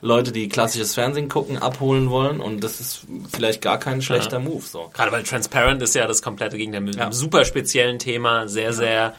[0.03, 4.63] Leute, die klassisches Fernsehen gucken, abholen wollen und das ist vielleicht gar kein schlechter Move.
[4.65, 4.91] So.
[4.95, 7.03] Gerade weil Transparent ist ja das komplette Gegenteil mit Ja.
[7.05, 9.15] einem super speziellen Thema, sehr, sehr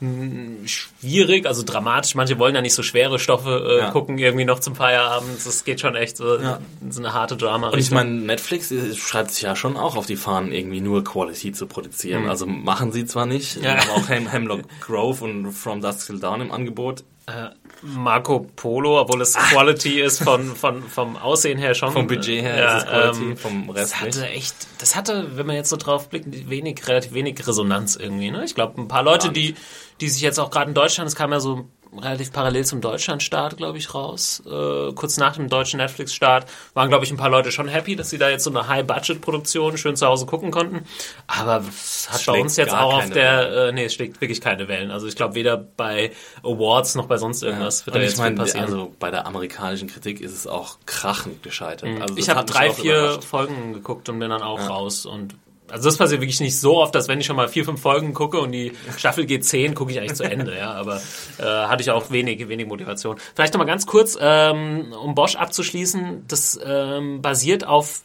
[0.00, 2.14] mh, schwierig, also dramatisch.
[2.14, 3.90] Manche wollen ja nicht so schwere Stoffe äh, Ja.
[3.90, 5.38] gucken, irgendwie noch zum Feierabend.
[5.44, 6.58] Das geht schon echt so, Ja.
[6.90, 10.04] so eine harte drama Und ich meine, Netflix äh, schreibt sich ja schon auch auf
[10.06, 12.28] die Fahnen, irgendwie nur Quality zu produzieren.
[12.28, 13.64] Also machen sie zwar nicht, Mhm.
[13.64, 13.72] Ja.
[13.78, 17.04] aber auch Hem Hemlock Grove und From Dusk Till Dawn im Angebot.
[17.82, 21.92] Marco Polo, obwohl es Quality ist von, von, vom Aussehen her schon.
[21.92, 25.36] Vom Budget her ja, ist es Quality, ähm, vom Rest Das hatte echt, das hatte,
[25.36, 28.30] wenn man jetzt so drauf blickt, wenig, relativ wenig Resonanz irgendwie.
[28.30, 28.44] Ne?
[28.44, 29.54] Ich glaube, ein paar Leute, die,
[30.00, 31.66] die sich jetzt auch gerade in Deutschland, es kam ja so
[31.98, 37.04] relativ parallel zum Deutschlandstart, glaube ich, raus, äh, kurz nach dem deutschen Netflix-Start, waren, glaube
[37.04, 40.06] ich, ein paar Leute schon happy, dass sie da jetzt so eine High-Budget-Produktion schön zu
[40.06, 40.84] Hause gucken konnten.
[41.26, 44.68] Aber es hat bei uns jetzt auch auf der, äh, nee, es schlägt wirklich keine
[44.68, 44.90] Wellen.
[44.90, 48.16] Also ich glaube, weder bei Awards noch bei sonst irgendwas wird Und da ich jetzt
[48.20, 48.64] viel meine, passieren.
[48.64, 51.88] also bei der amerikanischen Kritik ist es auch krachend gescheitert.
[52.00, 52.18] Also Mhm.
[52.18, 53.20] ich das habe drei, vier.
[53.22, 55.06] Folgen geguckt und bin dann auch raus.
[55.06, 55.34] Und
[55.70, 58.14] also das passiert wirklich nicht so oft, dass wenn ich schon mal vier, fünf Folgen
[58.14, 60.56] gucke und die Staffel geht zehn, gucke ich eigentlich zu Ende.
[60.56, 61.00] Ja, aber
[61.38, 63.16] äh, hatte ich auch wenig, wenig Motivation.
[63.34, 66.24] Vielleicht noch mal ganz kurz, ähm, um Bosch abzuschließen.
[66.28, 68.02] Das ähm, basiert auf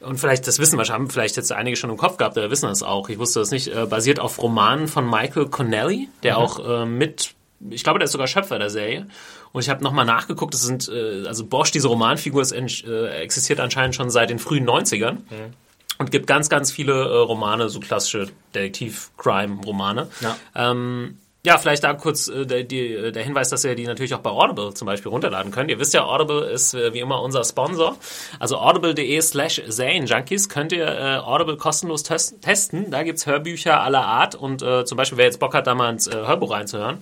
[0.00, 2.66] und vielleicht, das wissen wir, haben vielleicht jetzt einige schon im Kopf gehabt, oder wissen
[2.66, 6.42] das auch, ich wusste das nicht, äh, basiert auf Romanen von Michael Connelly, der mhm.
[6.42, 7.34] auch äh, mit,
[7.68, 9.06] ich glaube, der ist sogar Schöpfer der Serie.
[9.52, 13.60] Und ich habe nochmal nachgeguckt, das sind, äh, also Bosch, diese Romanfigur, ist, äh, existiert
[13.60, 15.12] anscheinend schon seit den frühen 90ern.
[15.12, 15.54] Mhm.
[16.00, 20.08] Und gibt ganz, ganz viele äh, Romane, so klassische Detektiv-Crime-Romane.
[20.22, 20.36] Ja.
[20.54, 24.14] Ähm, ja, vielleicht da kurz äh, der, die, äh, der Hinweis, dass ihr die natürlich
[24.14, 25.70] auch bei Audible zum Beispiel runterladen könnt.
[25.70, 27.96] Ihr wisst ja, Audible ist äh, wie immer unser Sponsor.
[28.38, 32.90] Also audible.de slash Junkies könnt ihr äh, Audible kostenlos testen.
[32.90, 35.90] Da gibt's Hörbücher aller Art und äh, zum Beispiel, wer jetzt Bock hat, da mal
[35.90, 36.98] ins äh, Hörbuch reinzuhören,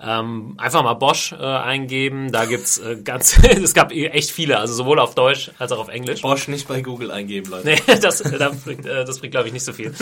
[0.00, 2.32] ähm, einfach mal Bosch äh, eingeben.
[2.32, 5.88] Da gibt's äh, ganz, es gab echt viele, also sowohl auf Deutsch als auch auf
[5.88, 6.22] Englisch.
[6.22, 7.66] Bosch nicht bei Google eingeben, Leute.
[7.66, 9.94] Nee, das, das bringt, äh, das bringt glaube ich, nicht so viel.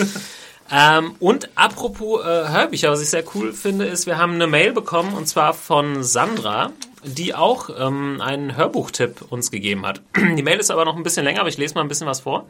[0.71, 4.73] Ähm, und apropos äh, Hörbücher, was ich sehr cool finde, ist, wir haben eine Mail
[4.73, 6.71] bekommen und zwar von Sandra,
[7.03, 10.01] die auch ähm, einen Hörbuchtipp uns gegeben hat.
[10.15, 12.21] Die Mail ist aber noch ein bisschen länger, aber ich lese mal ein bisschen was
[12.21, 12.47] vor.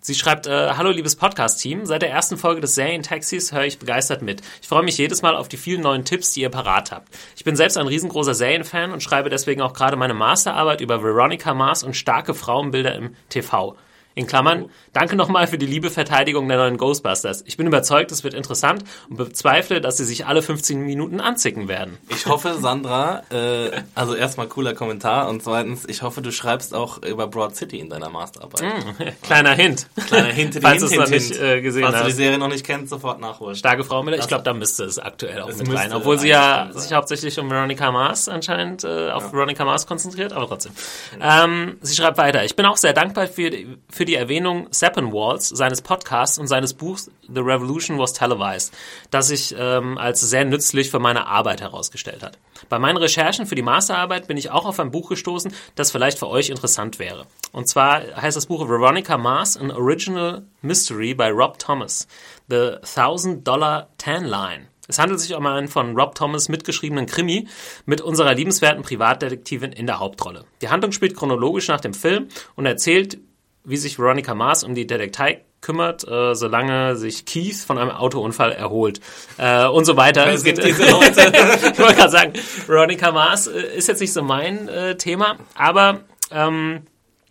[0.00, 4.22] Sie schreibt, äh, Hallo liebes Podcast-Team, seit der ersten Folge des Serientaxis höre ich begeistert
[4.22, 4.42] mit.
[4.60, 7.08] Ich freue mich jedes Mal auf die vielen neuen Tipps, die ihr parat habt.
[7.36, 11.54] Ich bin selbst ein riesengroßer Serienfan und schreibe deswegen auch gerade meine Masterarbeit über Veronica
[11.54, 13.76] Mars und starke Frauenbilder im TV.
[14.14, 17.44] In Klammern, danke nochmal für die liebe Verteidigung der neuen Ghostbusters.
[17.46, 21.66] Ich bin überzeugt, es wird interessant und bezweifle, dass sie sich alle 15 Minuten anzicken
[21.68, 21.96] werden.
[22.10, 27.02] Ich hoffe, Sandra, äh, also erstmal cooler Kommentar und zweitens, ich hoffe, du schreibst auch
[27.02, 28.62] über Broad City in deiner Masterarbeit.
[28.62, 29.86] Mm, kleiner Hint.
[30.06, 32.02] Kleiner Hint, Falls du es noch nicht äh, gesehen Falls hast.
[32.04, 33.56] du die Serie noch nicht kennst, sofort nachholen.
[33.56, 35.92] Starke Frau mit, ich glaube, da müsste es aktuell auch mit rein.
[35.92, 39.32] Obwohl sie ja sich hauptsächlich um Veronica Mars anscheinend äh, auf ja.
[39.32, 40.72] Veronica Mars konzentriert, aber trotzdem.
[41.20, 45.48] Ähm, sie schreibt weiter, ich bin auch sehr dankbar für die, für die Erwähnung Walls,
[45.48, 48.74] seines Podcasts und seines Buchs The Revolution Was Televised,
[49.12, 52.36] das sich ähm, als sehr nützlich für meine Arbeit herausgestellt hat.
[52.68, 56.18] Bei meinen Recherchen für die Masterarbeit bin ich auch auf ein Buch gestoßen, das vielleicht
[56.18, 57.26] für euch interessant wäre.
[57.52, 62.08] Und zwar heißt das Buch Veronica Mars, an Original Mystery by Rob Thomas,
[62.48, 64.66] The Thousand Dollar Tan Line.
[64.88, 67.46] Es handelt sich um einen von Rob Thomas mitgeschriebenen Krimi
[67.86, 70.44] mit unserer liebenswerten Privatdetektivin in der Hauptrolle.
[70.60, 73.20] Die Handlung spielt chronologisch nach dem Film und erzählt,
[73.64, 78.52] wie sich Veronica Mars um die Detektei kümmert, äh, solange sich Keith von einem Autounfall
[78.52, 79.00] erholt
[79.38, 80.26] äh, und so weiter.
[80.26, 81.32] Es geht, diese Leute?
[81.72, 82.32] ich wollte gerade sagen,
[82.66, 86.82] Veronica Mars äh, ist jetzt nicht so mein äh, Thema, aber ähm,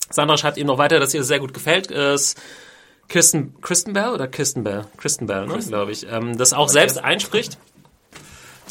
[0.09, 1.91] Sandra schreibt eben noch weiter, dass ihr sehr gut gefällt.
[1.91, 2.35] Es
[3.11, 4.85] Kirsten, Kristen Bell oder Kirsten Bell?
[4.95, 6.07] Kristen Bell, ne, glaube ich.
[6.09, 7.57] Ähm, das auch selbst einspricht.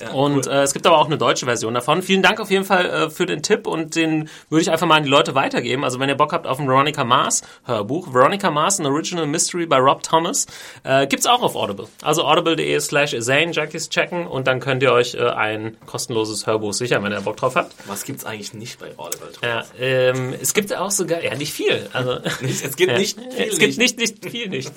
[0.01, 0.53] Ja, und cool.
[0.53, 2.03] äh, es gibt aber auch eine deutsche Version davon.
[2.03, 4.97] Vielen Dank auf jeden Fall äh, für den Tipp und den würde ich einfach mal
[4.97, 5.85] an die Leute weitergeben.
[5.85, 9.67] Also wenn ihr Bock habt auf ein Veronica Mars Hörbuch, Veronica Mars, an Original Mystery
[9.67, 10.47] by Rob Thomas,
[10.85, 11.89] äh, gibt's auch auf Audible.
[12.03, 17.03] Also audible.de slash Junkies checken und dann könnt ihr euch äh, ein kostenloses Hörbuch sichern,
[17.05, 17.75] wenn ihr Bock drauf habt.
[17.87, 19.43] Was gibt's eigentlich nicht bei Audible drauf?
[19.43, 21.89] Ja, ähm, es gibt auch sogar, ja nicht viel.
[21.93, 23.49] Also, es gibt nicht viel.
[23.49, 24.73] Es gibt nicht, nicht viel nicht.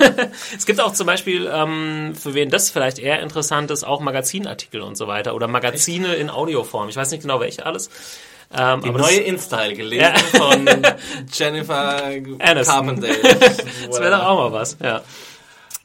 [0.56, 4.61] es gibt auch zum Beispiel, ähm, für wen das vielleicht eher interessant ist, auch Magazinartikel
[4.62, 6.20] Artikel und so weiter oder Magazine Echt?
[6.20, 6.88] in Audioform.
[6.88, 7.90] Ich weiß nicht genau welche alles.
[8.54, 10.38] Ähm, Die neue InStyle gelesen ja.
[10.38, 10.66] von
[11.32, 12.64] Jennifer Aniston.
[12.64, 13.22] Carpendale.
[13.40, 15.02] das wäre doch auch mal was, ja.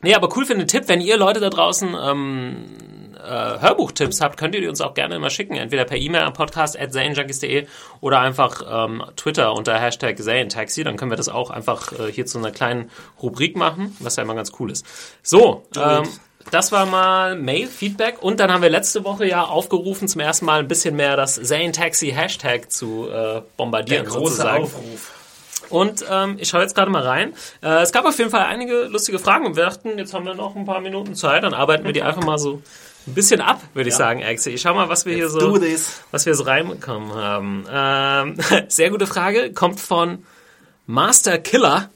[0.02, 2.66] Nee, aber cool für den Tipp, wenn ihr Leute da draußen ähm,
[3.18, 5.56] äh, Hörbuchtipps habt, könnt ihr die uns auch gerne immer schicken.
[5.56, 6.92] Entweder per E-Mail am Podcast at
[8.02, 10.84] oder einfach ähm, Twitter unter Hashtag Zanetaxi.
[10.84, 12.92] Dann können wir das auch einfach äh, hier zu einer kleinen
[13.24, 14.86] Rubrik machen, was ja immer ganz cool ist.
[15.24, 16.08] So, ähm,
[16.52, 20.60] das war mal Mail-Feedback und dann haben wir letzte Woche ja aufgerufen, zum ersten Mal
[20.60, 24.06] ein bisschen mehr das Zane Taxi Hashtag zu äh, bombardieren.
[24.06, 24.64] Der große sozusagen.
[24.64, 25.14] Aufruf.
[25.70, 27.34] Und ähm, ich schaue jetzt gerade mal rein.
[27.62, 30.34] Äh, es gab auf jeden Fall einige lustige Fragen und wir dachten, jetzt haben wir
[30.34, 32.62] noch ein paar Minuten Zeit, dann arbeiten wir die einfach mal so
[33.06, 33.98] ein bisschen ab, würde ich ja.
[33.98, 34.54] sagen, Axel.
[34.54, 35.60] Ich schau mal, was wir Let's hier so,
[36.12, 37.66] was wir so reinbekommen haben.
[37.70, 38.38] Ähm,
[38.70, 40.26] sehr gute Frage, kommt von
[40.86, 41.90] Master Killer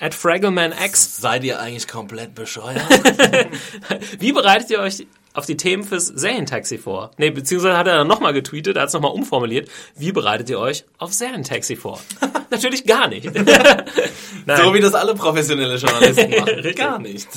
[0.00, 1.18] at Fraggleman X.
[1.18, 2.82] Seid ihr eigentlich komplett bescheuert?
[4.18, 7.12] Wie bereitet ihr euch auf die Themen fürs Serientaxi vor?
[7.18, 9.68] Ne, beziehungsweise hat er dann nochmal getweetet, er hat es nochmal umformuliert.
[9.96, 12.00] Wie bereitet ihr euch auf Serientaxi vor?
[12.50, 13.26] Natürlich gar nicht.
[14.56, 16.74] so wie das alle professionelle Journalisten machen.
[16.74, 17.28] gar nicht.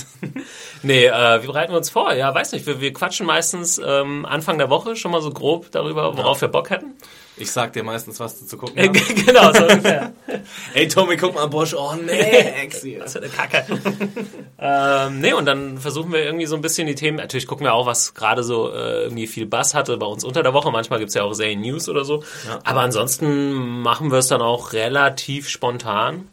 [0.81, 2.13] Nee, äh, wie bereiten wir uns vor?
[2.13, 2.65] Ja, weiß nicht.
[2.65, 6.43] Wir, wir quatschen meistens ähm, Anfang der Woche schon mal so grob darüber, worauf ja.
[6.43, 6.95] wir Bock hätten.
[7.35, 9.15] Ich sag dir meistens, was du zu gucken hast.
[9.25, 10.13] genau, so ungefähr.
[10.73, 11.73] Ey, Tommy, guck mal, Bosch.
[11.73, 12.11] Oh, nee,
[12.61, 12.97] Exi.
[12.99, 13.65] Das ist eine Kacke.
[14.59, 17.17] ähm, nee, und dann versuchen wir irgendwie so ein bisschen die Themen.
[17.17, 20.43] Natürlich gucken wir auch, was gerade so äh, irgendwie viel Bass hatte bei uns unter
[20.43, 20.71] der Woche.
[20.71, 22.23] Manchmal gibt's ja auch Serien News oder so.
[22.47, 22.59] Ja.
[22.63, 26.27] Aber ansonsten machen wir es dann auch relativ spontan.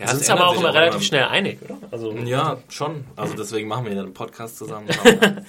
[0.00, 1.76] Ja, sind uns aber auch immer relativ schnell einig, oder?
[1.90, 3.04] Also, ja, schon.
[3.16, 4.86] Also deswegen machen wir einen Podcast zusammen.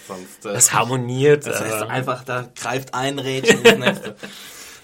[0.08, 1.46] Sonst, äh, das harmoniert.
[1.46, 4.16] Das heißt einfach, da greift ein Rädchen ins nächste.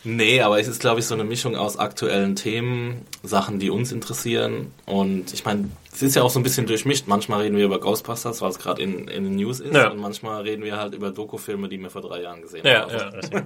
[0.06, 3.92] Nee, aber es ist, glaube ich, so eine Mischung aus aktuellen Themen, Sachen, die uns
[3.92, 4.72] interessieren.
[4.86, 7.08] Und ich meine, es ist ja auch so ein bisschen durchmischt.
[7.08, 9.74] Manchmal reden wir über Ghostbusters, weil es gerade in, in den News ist.
[9.74, 9.90] Ja.
[9.92, 12.92] Und manchmal reden wir halt über Dokufilme, die wir vor drei Jahren gesehen Ja, haben.
[13.32, 13.42] ja.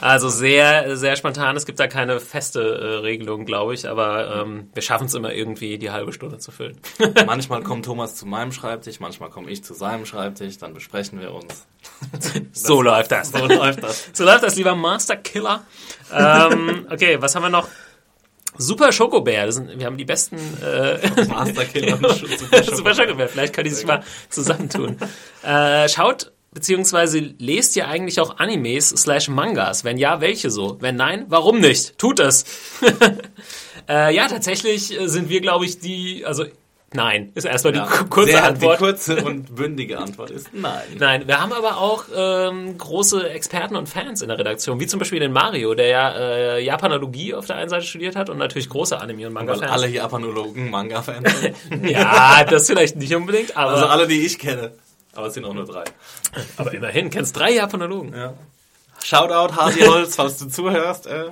[0.00, 1.56] Also sehr, sehr spontan.
[1.56, 5.32] Es gibt da keine feste äh, Regelung, glaube ich, aber ähm, wir schaffen es immer
[5.32, 6.76] irgendwie, die halbe Stunde zu füllen.
[7.26, 11.32] Manchmal kommt Thomas zu meinem Schreibtisch, manchmal komme ich zu seinem Schreibtisch, dann besprechen wir
[11.34, 11.66] uns.
[12.52, 13.30] so läuft das.
[13.32, 14.10] So läuft das.
[14.12, 15.62] So läuft das, lieber Master Killer.
[16.12, 17.66] ähm, okay, was haben wir noch?
[18.58, 19.46] Super Schokobär.
[19.46, 23.28] Das sind, wir haben die besten äh, Super Super Schokobär.
[23.28, 24.98] Vielleicht kann die sich mal zusammentun.
[25.42, 29.84] Äh, schaut beziehungsweise lest ihr eigentlich auch Animes slash Mangas?
[29.84, 30.76] Wenn ja, welche so?
[30.80, 31.98] Wenn nein, warum nicht?
[31.98, 32.44] Tut es.
[33.88, 36.44] äh, ja, tatsächlich äh, sind wir, glaube ich, die, also
[36.94, 38.78] nein, ist erstmal die Ja, kurze sehr, Antwort.
[38.80, 40.82] Die kurze und bündige Antwort ist nein.
[40.98, 44.98] Nein, wir haben aber auch ähm, große Experten und Fans in der Redaktion, wie zum
[44.98, 48.68] Beispiel den Mario, der ja äh, Japanologie auf der einen Seite studiert hat und natürlich
[48.68, 49.70] große Anime- und Manga-Fans.
[49.70, 51.30] alle Japanologen Manga-Fans.
[51.82, 54.72] Ja, das vielleicht nicht unbedingt, aber, Also alle, die ich kenne.
[55.14, 55.84] Aber es sind auch nur drei.
[56.56, 58.14] aber immerhin, kennst drei Japanologen.
[58.14, 58.34] Ja.
[59.04, 61.06] Shoutout Hasi Holz, falls du zuhörst.
[61.06, 61.30] Äh,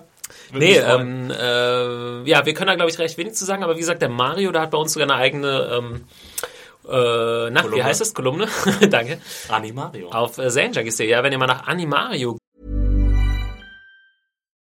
[0.52, 3.80] Nee, ähm, äh, ja, wir können da, glaube ich, recht wenig zu sagen, aber wie
[3.80, 6.04] gesagt, der Mario, der hat bei uns sogar eine eigene, ähm,
[6.88, 8.14] äh, na, wie heißt das?
[8.14, 8.48] Kolumne?
[8.90, 9.18] Danke.
[9.48, 10.10] Animario.
[10.10, 11.08] Auf äh, Serienjunkies.de.
[11.08, 12.38] Ja, wenn ihr mal nach Animario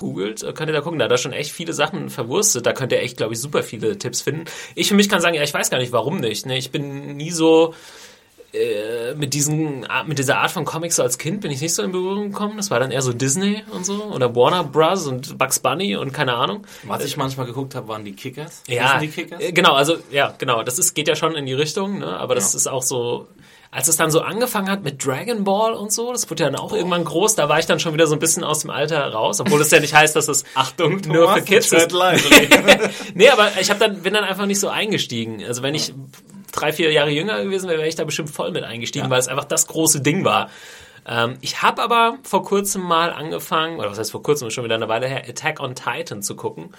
[0.00, 0.98] Googelt, äh, könnt ihr da gucken.
[0.98, 2.66] Da hat er schon echt viele Sachen verwurstet.
[2.66, 4.46] Da könnt ihr echt, glaube ich, super viele Tipps finden.
[4.74, 6.44] Ich für mich kann sagen, ja, ich weiß gar nicht, warum nicht.
[6.46, 6.58] Ne?
[6.58, 7.74] Ich bin nie so
[8.52, 11.84] äh, mit diesen mit dieser Art von Comics so als Kind bin ich nicht so
[11.84, 12.56] in Berührung gekommen.
[12.56, 15.06] Das war dann eher so Disney und so oder Warner Bros.
[15.06, 16.66] und Bugs Bunny und keine Ahnung.
[16.82, 18.64] Was ich manchmal geguckt habe, waren die Kickers.
[18.66, 19.40] Ja, die Kickers?
[19.40, 22.08] äh, genau, also ja, genau, das ist, geht ja schon in die Richtung, ne?
[22.18, 22.56] aber das Ja.
[22.56, 23.28] ist auch so,
[23.72, 26.58] als es dann so angefangen hat mit Dragon Ball und so, das wurde ja dann
[26.58, 29.00] auch irgendwann groß, da war ich dann schon wieder so ein bisschen aus dem Alter
[29.12, 31.92] raus, obwohl es ja nicht heißt, dass es Achtung nur Thomas, für Kids ist.
[33.14, 35.44] nee, aber ich hab dann, bin dann einfach nicht so eingestiegen.
[35.44, 35.94] Also wenn ich
[36.50, 39.28] drei, vier Jahre jünger gewesen wäre, wäre ich da bestimmt voll mit eingestiegen, weil es
[39.28, 40.50] einfach das große Ding war.
[41.06, 44.74] Ähm, ich habe aber vor kurzem mal angefangen, oder was heißt vor kurzem, schon wieder
[44.74, 46.74] eine Weile her, Attack on Titan zu gucken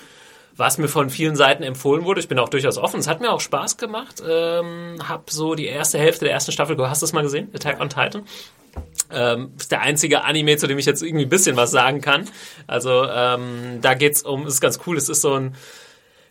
[0.55, 2.19] was mir von vielen Seiten empfohlen wurde.
[2.19, 2.99] Ich bin auch durchaus offen.
[2.99, 4.21] Es hat mir auch Spaß gemacht.
[4.27, 7.49] Ähm, hab so die erste Hälfte der ersten Staffel, hast du das mal gesehen?
[7.53, 8.23] Attack on Titan?
[9.11, 12.29] Ähm, ist der einzige Anime, zu dem ich jetzt irgendwie ein bisschen was sagen kann.
[12.67, 15.55] Also ähm, da geht's um, ist ganz cool, es ist so ein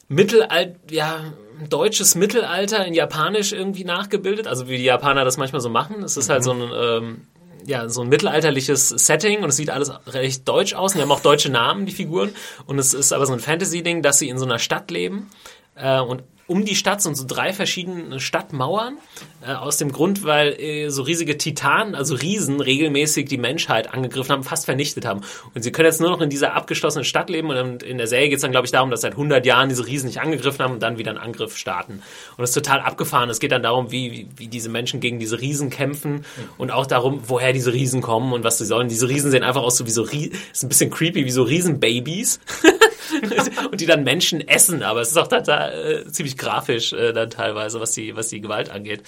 [0.09, 1.21] Mittelalt, ja,
[1.69, 6.03] deutsches Mittelalter in Japanisch irgendwie nachgebildet, also wie die Japaner das manchmal so machen.
[6.03, 7.27] Es ist halt so ein, ähm,
[7.71, 10.93] ja, so ein mittelalterliches Setting und es sieht alles recht deutsch aus.
[10.93, 12.35] Und die haben auch deutsche Namen, die Figuren.
[12.67, 15.31] Und es ist aber so ein Fantasy-Ding, dass sie in so einer Stadt leben.
[15.77, 18.99] Äh, und um die Stadt sind so drei verschiedene Stadtmauern.
[19.47, 24.33] Äh, aus dem Grund, weil äh, so riesige Titanen, also Riesen, regelmäßig die Menschheit angegriffen
[24.33, 25.21] haben, fast vernichtet haben.
[25.55, 27.51] Und sie können jetzt nur noch in dieser abgeschlossenen Stadt leben.
[27.51, 29.87] Und in der Serie geht es dann, glaube ich, darum, dass seit 100 Jahren diese
[29.87, 32.03] Riesen nicht angegriffen haben und dann wieder einen Angriff starten.
[32.37, 33.31] Und es ist total abgefahren.
[33.31, 36.27] Es geht dann darum, wie, wie, diese Menschen gegen diese Riesen kämpfen
[36.59, 38.89] und auch darum, woher diese Riesen kommen und was sie sollen.
[38.89, 42.41] Diese Riesen sehen einfach aus so wie so, ist ein bisschen creepy, wie so Riesenbabys.
[43.71, 47.31] und die dann Menschen essen, aber es ist auch total, äh, ziemlich grafisch äh, dann
[47.31, 49.03] teilweise, was die, was die Gewalt angeht.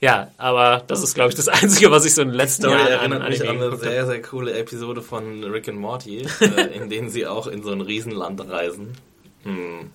[0.00, 2.92] Ja, aber das ist, glaube ich, das Einzige, was ich so in letzten Story Jahren
[2.92, 6.90] erinnert an mich an eine sehr, sehr coole Episode von Rick and Morty, äh, in
[6.90, 8.92] denen sie auch in so ein Riesenland reisen.
[9.44, 9.90] Hm.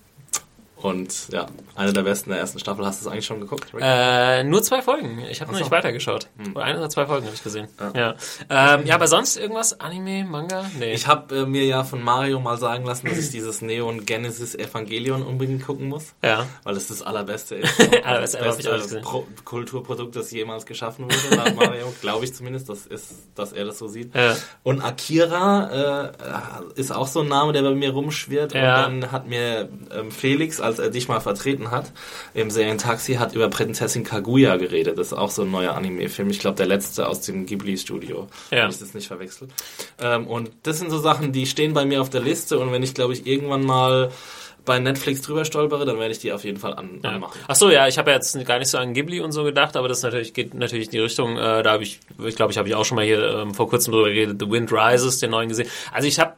[0.82, 2.84] Und ja, eine der besten der ersten Staffel.
[2.84, 3.72] Hast du es eigentlich schon geguckt?
[3.72, 3.82] Rick?
[3.84, 5.20] Äh, nur zwei Folgen.
[5.30, 6.26] Ich habe noch nicht weitergeschaut.
[6.54, 7.68] Oder eine oder zwei Folgen habe ich gesehen.
[7.94, 8.14] Ja.
[8.48, 8.74] Ja.
[8.74, 9.78] Ähm, ja, aber sonst irgendwas?
[9.78, 10.64] Anime, Manga?
[10.78, 10.92] Nee.
[10.92, 14.56] Ich habe äh, mir ja von Mario mal sagen lassen, dass ich dieses Neon Genesis
[14.56, 16.14] Evangelion unbedingt gucken muss.
[16.22, 16.46] ja.
[16.64, 17.80] Weil es das allerbeste ist.
[18.04, 19.00] Allerbeste, das hab ich auch beste.
[19.00, 21.92] Pro Kulturprodukt, das jemals geschaffen wurde, laut Mario.
[22.00, 24.14] Glaube ich zumindest, das ist, dass er das so sieht.
[24.16, 24.36] Ja.
[24.64, 26.10] Und Akira
[26.74, 28.52] äh, ist auch so ein Name, der bei mir rumschwirrt.
[28.54, 28.86] Ja.
[28.86, 31.92] Und dann hat mir ähm, Felix, als er dich mal vertreten hat,
[32.34, 34.98] im Serientaxi, hat über Prinzessin Kaguya geredet.
[34.98, 36.30] Das ist auch so ein neuer Anime-Film.
[36.30, 38.28] Ich glaube, der letzte aus dem Ghibli-Studio.
[38.50, 38.62] Ja.
[38.62, 39.50] Wenn ich das nicht verwechselt.
[40.00, 42.58] Ähm, und das sind so Sachen, die stehen bei mir auf der Liste.
[42.58, 44.10] Und wenn ich, glaube ich, irgendwann mal
[44.64, 47.38] bei Netflix drüber stolpere, dann werde ich die auf jeden Fall an, anmachen.
[47.48, 49.88] Ach so, ja, ich habe jetzt gar nicht so an Ghibli und so gedacht, aber
[49.88, 52.68] das natürlich geht natürlich in die Richtung, äh, da habe ich, ich glaube, ich habe
[52.68, 55.48] ich auch schon mal hier ähm, vor kurzem drüber geredet, The Wind Rises, den neuen
[55.48, 55.68] gesehen.
[55.92, 56.31] Also ich habe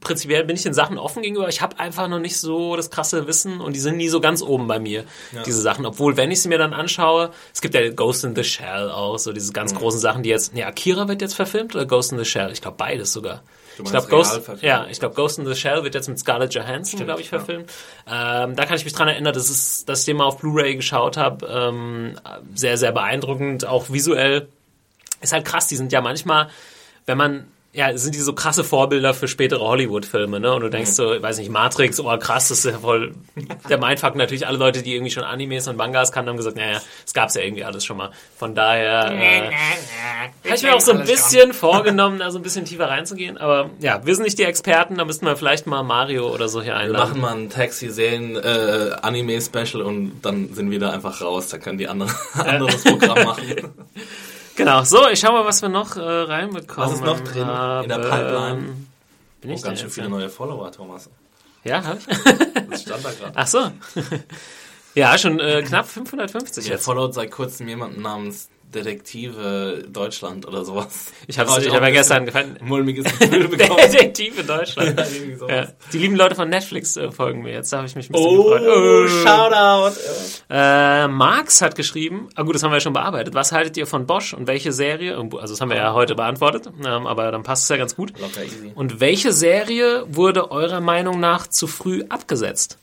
[0.00, 1.48] prinzipiell bin ich den Sachen offen gegenüber.
[1.48, 4.42] Ich habe einfach noch nicht so das krasse Wissen und die sind nie so ganz
[4.42, 5.42] oben bei mir, ja.
[5.42, 5.86] diese Sachen.
[5.86, 9.18] Obwohl, wenn ich sie mir dann anschaue, es gibt ja Ghost in the Shell auch,
[9.18, 9.78] so diese ganz mhm.
[9.78, 12.50] großen Sachen, die jetzt, ne, Akira wird jetzt verfilmt oder Ghost in the Shell?
[12.52, 13.42] Ich glaube beides sogar.
[13.84, 17.04] Ich glaube, Ghost, ja, ich glaube, Ghost in the Shell wird jetzt mit Scarlett Johansson,
[17.04, 17.70] glaube ich, verfilmt.
[18.06, 18.44] Ja.
[18.44, 20.76] Ähm, da kann ich mich dran erinnern, dass, es, dass ich den mal auf Blu-ray
[20.76, 21.46] geschaut habe.
[21.46, 22.18] Ähm,
[22.54, 24.48] sehr, sehr beeindruckend, auch visuell.
[25.20, 26.48] Ist halt krass, die sind ja manchmal,
[27.06, 30.52] wenn man ja, sind die so krasse Vorbilder für spätere Hollywood-Filme, ne?
[30.52, 33.14] Und du denkst so, ich weiß nicht, Matrix, oh krass, das ist ja voll
[33.68, 34.16] der Mindfuck.
[34.16, 37.34] Natürlich alle Leute, die irgendwie schon Animes und Mangas kannten, haben gesagt, naja, das gab's
[37.34, 38.10] ja irgendwie alles schon mal.
[38.36, 39.52] Von daher äh,
[40.44, 43.38] habe ich mir auch so ein bisschen vorgenommen, da so ein bisschen tiefer reinzugehen.
[43.38, 46.60] Aber ja, wir sind nicht die Experten, da müssten wir vielleicht mal Mario oder so
[46.60, 47.14] hier einladen.
[47.14, 51.46] Wir machen mal ein Taxi-Serien-Anime-Special äh, und dann sind wir da einfach raus.
[51.46, 53.44] Da können die anderen anderes Programm machen.
[54.60, 56.90] Genau, so, ich schau mal, was wir noch äh, reinbekommen.
[56.90, 57.84] Was ist noch drin haben.
[57.84, 58.76] in der Pipeline?
[59.40, 61.08] Bin ich oh, ganz schön viele neue Follower, Thomas.
[61.64, 62.04] Ja, hab ich?
[62.68, 63.32] das stand da gerade.
[63.36, 63.70] Ach so.
[64.94, 71.12] ja, schon äh, knapp 550 Ich followt seit kurzem jemanden namens Detektive Deutschland oder sowas.
[71.26, 72.58] Ich habe es hab ja gestern gefallen.
[72.62, 73.80] Mulmiges Gefühl bekommen.
[73.80, 74.98] Detektive Deutschland.
[75.48, 75.68] ja, ja.
[75.92, 77.72] Die lieben Leute von Netflix äh, folgen mir jetzt.
[77.72, 78.62] Da habe ich mich ein bisschen oh, gefreut.
[78.66, 80.00] Oh, Shoutout.
[80.48, 83.34] Äh, Marx hat geschrieben, ah gut, das haben wir ja schon bearbeitet.
[83.34, 85.16] Was haltet ihr von Bosch und welche Serie?
[85.16, 88.18] Also das haben wir ja heute beantwortet, ähm, aber dann passt es ja ganz gut.
[88.18, 88.72] Locker easy.
[88.74, 92.78] Und welche Serie wurde eurer Meinung nach zu früh abgesetzt?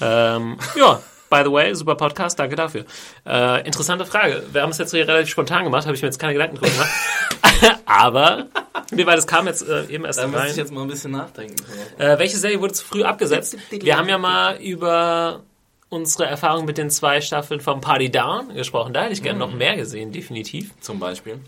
[0.00, 1.00] Ähm, ja.
[1.34, 2.84] By the way, super Podcast, danke dafür.
[3.26, 4.44] Äh, interessante Frage.
[4.52, 6.70] Wir haben es jetzt hier relativ spontan gemacht, habe ich mir jetzt keine Gedanken drüber
[6.70, 7.80] gemacht.
[7.86, 8.46] Aber,
[8.92, 10.32] nee, weil das kam jetzt äh, eben erst da rein.
[10.32, 11.56] Da muss ich jetzt mal ein bisschen nachdenken.
[11.98, 13.56] Äh, welche Serie wurde zu früh abgesetzt?
[13.70, 15.40] Wir haben ja mal über
[15.88, 18.92] unsere Erfahrung mit den zwei Staffeln vom Party Down gesprochen.
[18.92, 19.50] Da hätte ich gerne mhm.
[19.50, 20.70] noch mehr gesehen, definitiv.
[20.82, 21.40] Zum Beispiel.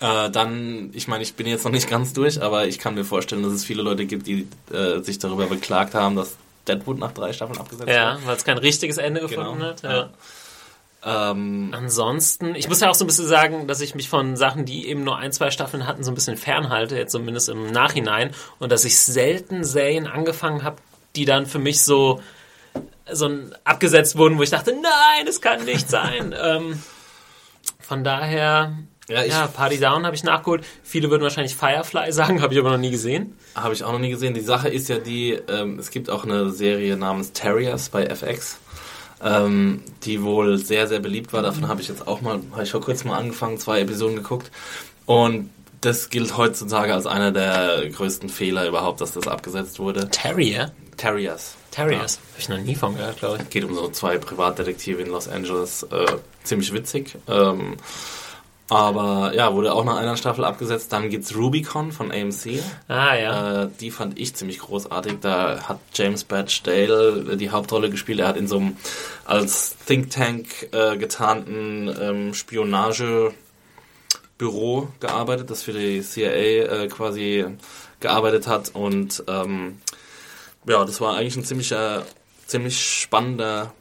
[0.00, 3.04] Äh, dann, ich meine, ich bin jetzt noch nicht ganz durch, aber ich kann mir
[3.04, 6.34] vorstellen, dass es viele Leute gibt, die äh, sich darüber beklagt haben, dass
[6.68, 9.66] Deadwood nach drei Staffeln abgesetzt Ja, weil es kein richtiges Ende gefunden genau.
[9.66, 9.82] hat.
[9.82, 10.10] Ja.
[11.04, 14.64] Ähm, Ansonsten, ich muss ja auch so ein bisschen sagen, dass ich mich von Sachen,
[14.64, 18.30] die eben nur ein, zwei Staffeln hatten, so ein bisschen fernhalte, jetzt zumindest im Nachhinein.
[18.60, 20.76] Und dass ich selten Serien angefangen habe,
[21.16, 22.22] die dann für mich so,
[23.10, 23.28] so
[23.64, 26.34] abgesetzt wurden, wo ich dachte, nein, es kann nicht sein.
[26.40, 26.80] ähm,
[27.80, 28.72] von daher,
[29.08, 30.64] ja, ja, Party Down habe ich nachgeholt.
[30.82, 33.36] Viele würden wahrscheinlich Firefly sagen, habe ich aber noch nie gesehen.
[33.54, 34.34] Habe ich auch noch nie gesehen.
[34.34, 38.58] Die Sache ist ja die, ähm, es gibt auch eine Serie namens Terriers bei FX,
[39.22, 41.42] ähm, die wohl sehr, sehr beliebt war.
[41.42, 44.50] Davon habe ich jetzt auch mal, habe ich vor kurzem mal angefangen, zwei Episoden geguckt.
[45.06, 50.08] Und das gilt heutzutage als einer der größten Fehler überhaupt, dass das abgesetzt wurde.
[50.10, 50.70] Terrier?
[50.96, 51.56] Terriers.
[51.72, 52.16] Terriers.
[52.16, 52.30] Ja.
[52.30, 53.50] Habe ich noch nie von gehört, glaube ich.
[53.50, 55.82] Geht um so zwei Privatdetektive in Los Angeles.
[55.84, 56.06] Äh,
[56.44, 57.16] ziemlich witzig.
[57.26, 57.76] Ähm,
[58.68, 60.92] aber ja, wurde auch nach einer Staffel abgesetzt.
[60.92, 62.62] Dann gibt's Rubicon von AMC.
[62.88, 63.64] Ah, ja.
[63.64, 65.18] Äh, die fand ich ziemlich großartig.
[65.20, 68.20] Da hat James Badge Dale die Hauptrolle gespielt.
[68.20, 68.76] Er hat in so einem
[69.24, 73.34] als Think Tank äh, getarnten ähm, Spionagebüro
[75.00, 77.44] gearbeitet, das für die CIA äh, quasi
[78.00, 78.74] gearbeitet hat.
[78.74, 79.80] Und ähm,
[80.66, 82.04] ja, das war eigentlich ein ziemlicher,
[82.46, 83.74] ziemlich spannender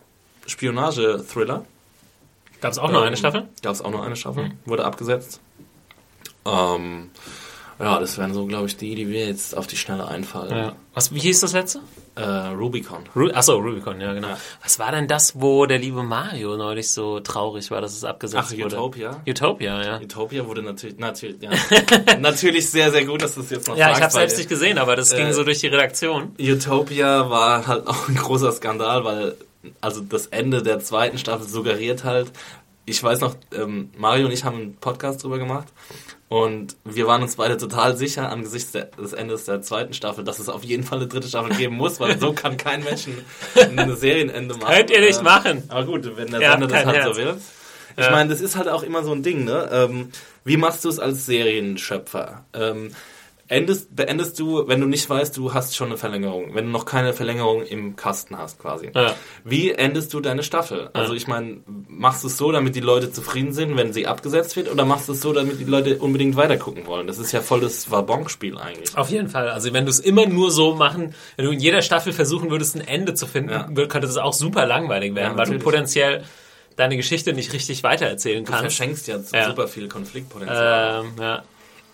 [0.48, 1.65] Spionage-Thriller.
[2.62, 3.50] Gab es auch noch eine Staffel?
[3.62, 4.58] Gab es auch noch eine Staffel, mhm.
[4.65, 5.41] wurde abgesetzt.
[6.45, 7.10] Ähm,
[7.80, 10.56] ja, das wären so, glaube ich, die, die wir jetzt auf die Schnelle einfallen.
[10.56, 10.76] Ja.
[10.93, 11.80] Was, wie hieß das letzte?
[12.15, 13.04] Äh, Rubicon.
[13.15, 14.28] Ru Achso, Rubicon, ja, genau.
[14.28, 14.38] Ja.
[14.62, 18.50] Was war denn das, wo der liebe Mario neulich so traurig war, dass es abgesetzt
[18.54, 18.76] Ach, wurde?
[18.76, 19.21] Utopia?
[19.28, 20.00] Utopia, ja.
[20.00, 21.50] Utopia wurde natürlich, natürlich, ja.
[22.19, 23.93] natürlich sehr, sehr gut, dass du es jetzt noch ja, sagst.
[23.93, 26.36] Ja, ich habe selbst nicht gesehen, aber das äh, ging so durch die Redaktion.
[26.39, 29.36] Utopia war halt auch ein großer Skandal, weil
[29.80, 32.32] also das Ende der zweiten Staffel suggeriert halt,
[32.86, 35.67] ich weiß noch, ähm, Mario und ich haben einen Podcast drüber gemacht
[36.30, 40.39] und wir waren uns beide total sicher angesichts der, des Endes der zweiten Staffel, dass
[40.39, 43.08] es auf jeden Fall eine dritte Staffel geben muss, weil so kann kein Mensch
[43.56, 44.74] ein Serienende machen.
[44.74, 45.63] Könnt ihr nicht ähm, machen.
[45.67, 47.15] Aber gut, wenn der ja, Sender das halt Herz.
[47.15, 47.36] so will.
[47.97, 48.12] Ich ja.
[48.12, 49.69] meine, das ist halt auch immer so ein Ding, ne?
[49.71, 50.12] Ähm,
[50.43, 52.45] wie machst du es als Serienschöpfer?
[52.54, 52.91] Ähm,
[53.52, 56.86] endest, beendest du, wenn du nicht weißt, du hast schon eine Verlängerung, wenn du noch
[56.86, 58.92] keine Verlängerung im Kasten hast quasi.
[58.96, 59.14] Ja.
[59.44, 60.90] Wie endest du deine Staffel?
[60.94, 64.56] Also ich meine, machst du es so, damit die Leute zufrieden sind, wenn sie abgesetzt
[64.56, 67.08] wird, oder machst du es so, damit die Leute unbedingt weitergucken wollen?
[67.08, 68.98] Das ist ja voll das Wabonk-Spiel eigentlich.
[68.98, 69.50] Auf jeden Fall.
[69.50, 72.76] Also wenn du es immer nur so machen, wenn du in jeder Staffel versuchen würdest,
[72.76, 73.64] ein Ende zu finden, ja.
[73.64, 76.24] könnte das auch super langweilig werden, ja, weil du potenziell
[76.78, 78.60] deine Geschichte nicht richtig weitererzählen kannst.
[78.60, 81.04] Du verschenkst ja, super viel Konfliktpotenzial.
[81.04, 81.44] Ähm, ja.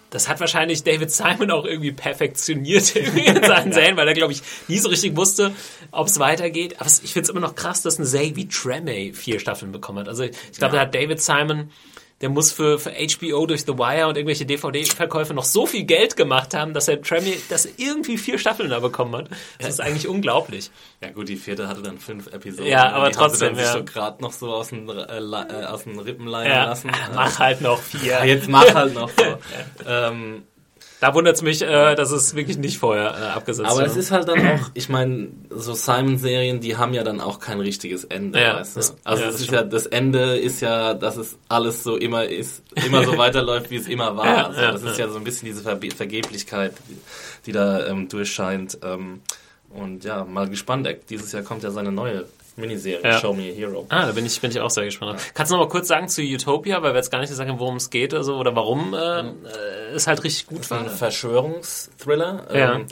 [0.09, 4.41] Das hat wahrscheinlich David Simon auch irgendwie perfektioniert in seinen Serien, weil er, glaube ich,
[4.67, 5.53] nie so richtig wusste,
[5.91, 6.79] ob es weitergeht.
[6.79, 9.99] Aber ich finde es immer noch krass, dass eine Serie wie Tremay vier Staffeln bekommen
[9.99, 10.07] hat.
[10.07, 10.83] Also ich glaube, ja.
[10.83, 11.71] da hat David Simon
[12.21, 16.15] der muss für, für HBO durch The Wire und irgendwelche DVD-Verkäufe noch so viel Geld
[16.15, 19.29] gemacht haben, dass er Tremmy, dass er irgendwie vier Staffeln da bekommen hat.
[19.59, 20.71] Das ist eigentlich unglaublich.
[21.01, 22.71] Ja gut, die vierte hatte dann fünf Episoden.
[22.71, 23.55] Ja, aber die trotzdem.
[23.55, 23.73] Sie dann ja.
[23.73, 26.65] so gerade noch so aus den, äh, äh, aus den Rippen leihen ja.
[26.65, 26.91] lassen.
[27.13, 28.25] Mach halt noch vier.
[28.25, 29.23] Jetzt mach halt noch so.
[29.87, 30.43] ähm,
[30.99, 34.11] da wundert es mich, äh, dass es wirklich nicht vorher äh, abgesetzt Aber es ist
[34.11, 38.41] halt dann auch, ich meine, so Simon-Serien, die haben ja dann auch kein richtiges Ende,
[38.41, 38.79] ja, weißt du?
[38.79, 42.25] Das, also ja, es ist ja, das Ende ist ja, dass es alles so immer
[42.25, 44.25] ist, immer so weiterläuft, wie es immer war.
[44.25, 46.97] Ja, also das ist ja so ein bisschen diese Ver Vergeblichkeit, die,
[47.45, 48.79] die da ähm, durchscheint.
[48.83, 49.21] Ähm,
[49.69, 50.87] und ja, mal gespannt.
[51.09, 52.25] Dieses Jahr kommt ja seine neue
[52.57, 53.19] Miniserie, ja.
[53.19, 53.85] Show Me a Hero.
[53.89, 55.19] Ah, da bin ich, bin ich auch sehr gespannt.
[55.19, 55.25] Ja.
[55.33, 57.77] Kannst du noch mal kurz sagen zu Utopia, weil wir jetzt gar nicht sagen, worum
[57.77, 59.35] es geht oder so, oder warum äh, mhm.
[59.93, 60.79] es halt richtig gut war?
[60.79, 62.47] Ein Verschwörungsthriller.
[62.53, 62.75] Ja.
[62.75, 62.85] Ähm,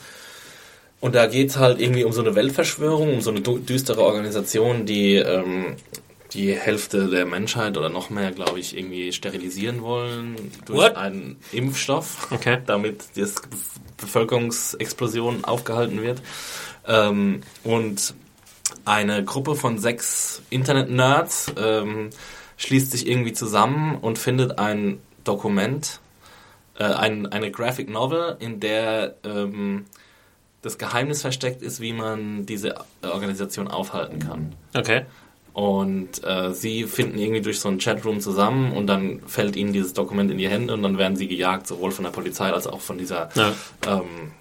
[1.02, 4.86] und da geht es halt irgendwie um so eine Weltverschwörung, um so eine düstere Organisation,
[4.86, 5.76] die ähm,
[6.36, 10.36] die Hälfte der Menschheit oder noch mehr, glaube ich, irgendwie sterilisieren wollen
[10.66, 10.96] durch What?
[10.96, 12.60] einen Impfstoff, okay.
[12.66, 13.26] damit die
[13.98, 16.22] Bevölkerungsexplosion aufgehalten wird.
[16.88, 18.14] Ähm, und
[18.86, 22.10] eine Gruppe von sechs Internet-Nerds ähm,
[22.58, 26.00] schließt sich irgendwie zusammen und findet ein Dokument,
[26.78, 29.86] äh, ein, eine Graphic Novel, in der ähm,
[30.62, 34.56] das Geheimnis versteckt ist, wie man diese Organisation aufhalten kann.
[34.76, 35.06] Okay.
[35.54, 39.94] Und äh, sie finden irgendwie durch so einen Chatroom zusammen und dann fällt ihnen dieses
[39.94, 42.82] Dokument in die Hände und dann werden sie gejagt, sowohl von der Polizei als auch
[42.82, 43.54] von dieser ja.
[43.88, 44.32] ähm,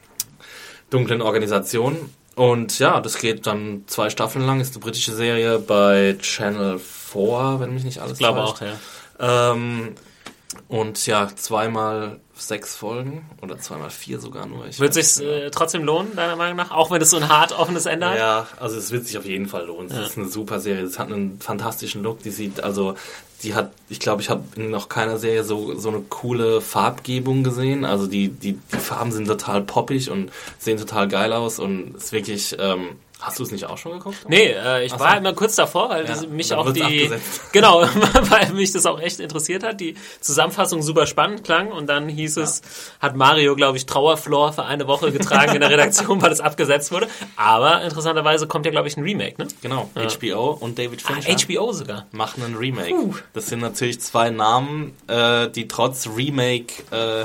[0.91, 1.97] dunklen Organisation.
[2.35, 7.57] Und ja, das geht dann zwei Staffeln lang, ist eine britische Serie bei Channel 4,
[7.59, 9.53] wenn mich nicht alles Ich glaube auch, ja.
[9.53, 9.95] Ähm,
[10.69, 14.67] und ja, zweimal sechs Folgen oder zweimal vier sogar nur.
[14.67, 16.71] Ich wird sich äh, trotzdem lohnen, deiner Meinung nach?
[16.73, 18.19] Auch wenn es so ein hart offenes Ende hat?
[18.19, 19.89] Ja, also es wird sich auf jeden Fall lohnen.
[19.91, 20.03] Es ja.
[20.03, 20.83] ist eine super Serie.
[20.85, 22.23] Es hat einen fantastischen Look.
[22.23, 22.97] Die sieht, also,
[23.43, 27.45] die hat, ich glaube, ich habe in noch keiner Serie so, so eine coole Farbgebung
[27.45, 27.85] gesehen.
[27.85, 32.05] Also die, die, die Farben sind total poppig und sehen total geil aus und es
[32.05, 34.19] ist wirklich, ähm, Hast du es nicht auch schon geguckt?
[34.29, 35.17] Nee, äh, ich Ach war so.
[35.17, 37.41] immer kurz davor, weil ja, mich auch die abgesetzt.
[37.53, 37.81] genau,
[38.29, 39.81] weil mich das auch echt interessiert hat.
[39.81, 42.43] Die Zusammenfassung super spannend klang und dann hieß ja.
[42.43, 42.61] es,
[43.01, 46.93] hat Mario, glaube ich, Trauerflor für eine Woche getragen in der Redaktion, weil es abgesetzt
[46.93, 47.09] wurde.
[47.37, 49.49] Aber interessanterweise kommt ja, glaube ich, ein Remake, ne?
[49.63, 50.07] Genau, ja.
[50.07, 51.31] HBO und David ah, Fincher.
[51.31, 52.07] Ah, HBO sogar.
[52.13, 52.91] Machen einen Remake.
[52.91, 53.15] Puh.
[53.33, 57.25] Das sind natürlich zwei Namen, äh, die trotz Remake äh,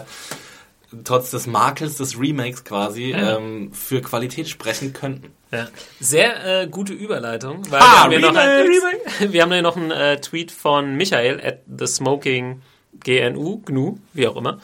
[1.03, 3.37] trotz des Makels des Remakes quasi ja.
[3.37, 5.31] ähm, für Qualität sprechen könnten.
[5.51, 5.67] Ja.
[5.99, 9.77] Sehr äh, gute Überleitung, weil ah, wir, haben Remake, noch ein, wir haben ja noch
[9.77, 12.61] einen äh, Tweet von Michael at the Smoking
[13.03, 14.59] GNU, GNU, wie auch immer.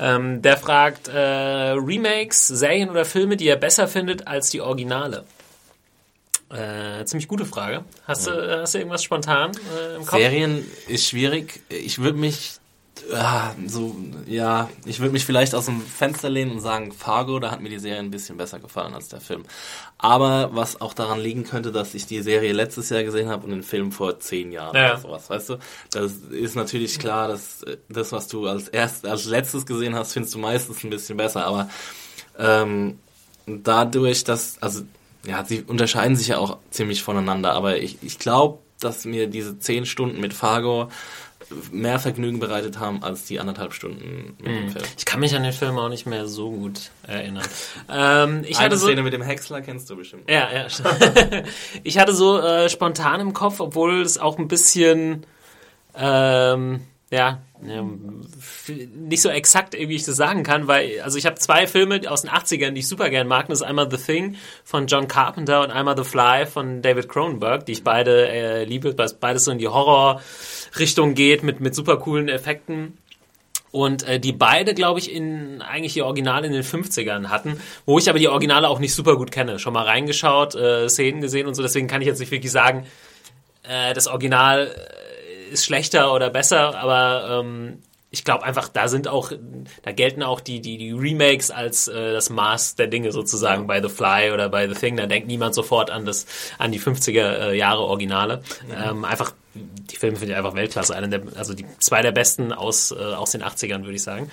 [0.00, 5.24] ähm, der fragt äh, Remakes, Serien oder Filme, die er besser findet als die Originale.
[6.50, 7.84] Äh, ziemlich gute Frage.
[8.06, 8.34] Hast, ja.
[8.34, 10.18] du, hast du irgendwas spontan äh, im Kopf?
[10.18, 11.60] Serien ist schwierig.
[11.68, 12.58] Ich würde mich
[13.12, 13.96] Ah, so,
[14.26, 17.68] ja, ich würde mich vielleicht aus dem Fenster lehnen und sagen, Fargo, da hat mir
[17.68, 19.44] die Serie ein bisschen besser gefallen als der Film.
[19.98, 23.50] Aber was auch daran liegen könnte, dass ich die Serie letztes Jahr gesehen habe und
[23.50, 24.92] den Film vor zehn Jahren ja.
[24.92, 25.58] oder sowas, weißt du?
[25.90, 30.34] Das ist natürlich klar, dass das, was du als erst, als letztes gesehen hast, findest
[30.34, 31.68] du meistens ein bisschen besser, aber
[32.38, 32.98] ähm,
[33.46, 34.82] dadurch, dass, also,
[35.26, 39.58] ja, sie unterscheiden sich ja auch ziemlich voneinander, aber ich, ich glaube, dass mir diese
[39.58, 40.88] zehn Stunden mit Fargo
[41.72, 44.70] mehr Vergnügen bereitet haben als die anderthalb Stunden mit dem hm.
[44.70, 44.84] Film.
[44.96, 47.46] Ich kann mich an den Film auch nicht mehr so gut erinnern.
[47.90, 50.28] ähm, ich Eine hatte so, Szene mit dem Häcksler kennst du bestimmt.
[50.30, 50.66] Ja, ja.
[51.82, 55.24] ich hatte so äh, spontan im Kopf, obwohl es auch ein bisschen
[55.94, 56.80] ähm,
[57.10, 62.00] ja, nicht so exakt, wie ich das sagen kann, weil, also ich habe zwei Filme
[62.08, 63.48] aus den 80ern, die ich super gern mag.
[63.48, 67.66] Das ist einmal The Thing von John Carpenter und einmal The Fly von David Cronenberg,
[67.66, 71.96] die ich beide äh, liebe, weil beides so in die Horror-Richtung geht mit, mit super
[71.98, 72.98] coolen Effekten.
[73.70, 77.98] Und äh, die beide, glaube ich, in eigentlich die Originale in den 50ern hatten, wo
[77.98, 79.58] ich aber die Originale auch nicht super gut kenne.
[79.58, 82.86] Schon mal reingeschaut, äh, Szenen gesehen und so, deswegen kann ich jetzt nicht wirklich sagen,
[83.64, 84.74] äh, das Original
[85.50, 89.32] ist schlechter oder besser, aber ähm, ich glaube einfach, da sind auch,
[89.82, 93.82] da gelten auch die, die, die Remakes als äh, das Maß der Dinge sozusagen bei
[93.82, 94.96] The Fly oder bei The Thing.
[94.96, 96.26] Da denkt niemand sofort an das,
[96.56, 98.42] an die 50er äh, Jahre Originale.
[98.66, 98.74] Mhm.
[98.82, 100.96] Ähm, einfach, die Filme finde ich einfach Weltklasse.
[100.96, 104.30] Eine der, also die zwei der besten aus, äh, aus den 80ern, würde ich sagen.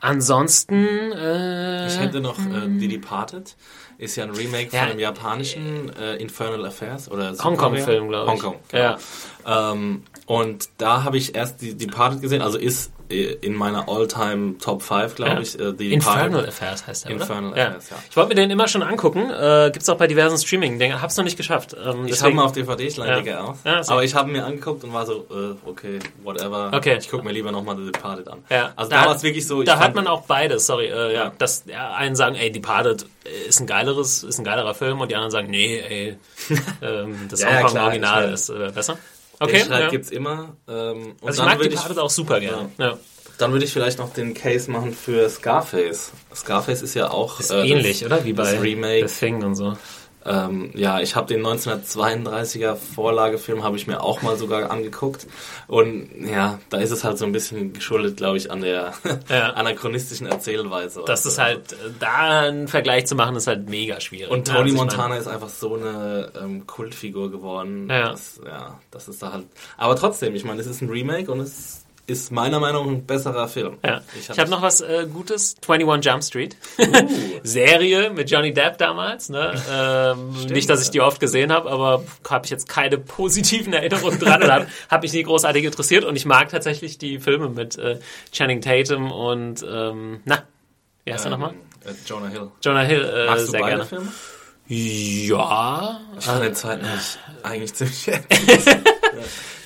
[0.00, 3.54] Ansonsten, äh, Ich hätte noch äh, The Departed.
[4.02, 4.80] Ist ja ein Remake Ja.
[4.80, 8.42] von dem japanischen äh, Infernal Affairs oder Hongkong-Film, glaube ich.
[8.42, 8.96] Hongkong, genau.
[9.46, 14.82] Ähm, und da habe ich erst die Departed gesehen, also ist in meiner All-Time Top
[14.82, 15.40] 5, glaube Ja.
[15.40, 16.48] ich, äh, The Infernal Departed.
[16.48, 17.66] Affairs heißt der, Infernal oder?
[17.68, 17.96] Affairs, ja.
[18.10, 19.30] Ich wollte mir den immer schon angucken.
[19.30, 21.00] Äh, gibt's auch bei diversen streaming -Dingen.
[21.00, 21.74] Hab's noch nicht geschafft.
[21.84, 23.40] Ähm, Ich habe mal auf DVD, ich leih Ja.
[23.44, 23.58] aus.
[23.64, 23.82] Ja.
[23.88, 26.70] Aber ich habe mir angeguckt und war so, äh, okay, whatever.
[26.74, 26.96] Okay.
[26.98, 28.44] Ich gucke mir lieber nochmal The Departed an.
[28.50, 29.62] Ja, Also da da, hat- war es wirklich so.
[29.62, 33.06] da hat man auch beides, sorry, äh, ja, dass ja, einen sagen, ey, Departed
[33.48, 36.16] ist ein geileres, ist ein geilerer Film und die anderen sagen, nee, ey,
[36.82, 38.96] ähm, das Ja, Original ist äh, besser.
[39.46, 39.88] Den Okay, Streit ja.
[39.90, 40.56] gibt's immer.
[40.68, 42.70] Ähm, also ich dann mag würde Departed auch super gerne.
[42.78, 42.98] Ja.
[43.38, 46.12] Dann würde ich vielleicht noch den Case machen für Scarface.
[46.34, 48.24] Scarface ist ja auch Ist äh, ähnlich, das, oder?
[48.24, 49.08] Wie bei das Remake.
[49.08, 49.76] The Thing und so.
[50.24, 55.26] Ähm, ja, ich habe den 1932er Vorlagefilm habe ich mir auch mal sogar angeguckt
[55.66, 58.92] und ja, da ist es halt so ein bisschen geschuldet, glaube ich, an der
[59.28, 59.50] Ja.
[59.54, 61.02] anachronistischen Erzählweise.
[61.06, 64.30] Das Also, ist halt, äh, da einen Vergleich zu machen, ist halt mega schwierig.
[64.30, 67.88] und Ja, Tony also ich mein- Montana ist einfach so eine ähm, Kultfigur geworden.
[67.90, 68.10] Ja.
[68.10, 69.46] Das, ja, das ist da halt.
[69.76, 71.81] Aber trotzdem, ich meine, es ist ein Remake und es
[72.12, 73.78] ist meiner Meinung nach ein besserer Film.
[73.84, 74.00] Ja.
[74.14, 75.56] Ich Ich hab- habe noch was äh, Gutes.
[75.66, 76.56] 21 Jump Street.
[76.78, 76.84] Uh.
[77.42, 79.28] Serie mit Johnny Depp damals.
[79.28, 79.54] Ne?
[79.70, 84.18] Ähm, nicht, dass ich die oft gesehen habe, aber habe ich jetzt keine positiven Erinnerungen
[84.18, 86.04] dran oder habe hab mich nie großartig interessiert.
[86.04, 87.98] Und ich mag tatsächlich die Filme mit äh,
[88.32, 90.42] Channing Tatum und, ähm, na,
[91.04, 91.54] wie heißt er nochmal?
[91.84, 92.50] Äh, Jonah Hill.
[92.62, 93.84] Jonah Hill, äh, Magst sehr gerne.
[93.86, 94.08] Filme?
[94.68, 96.00] Ja.
[96.18, 98.04] Ich fand den zweiten eigentlich, eigentlich ziemlich.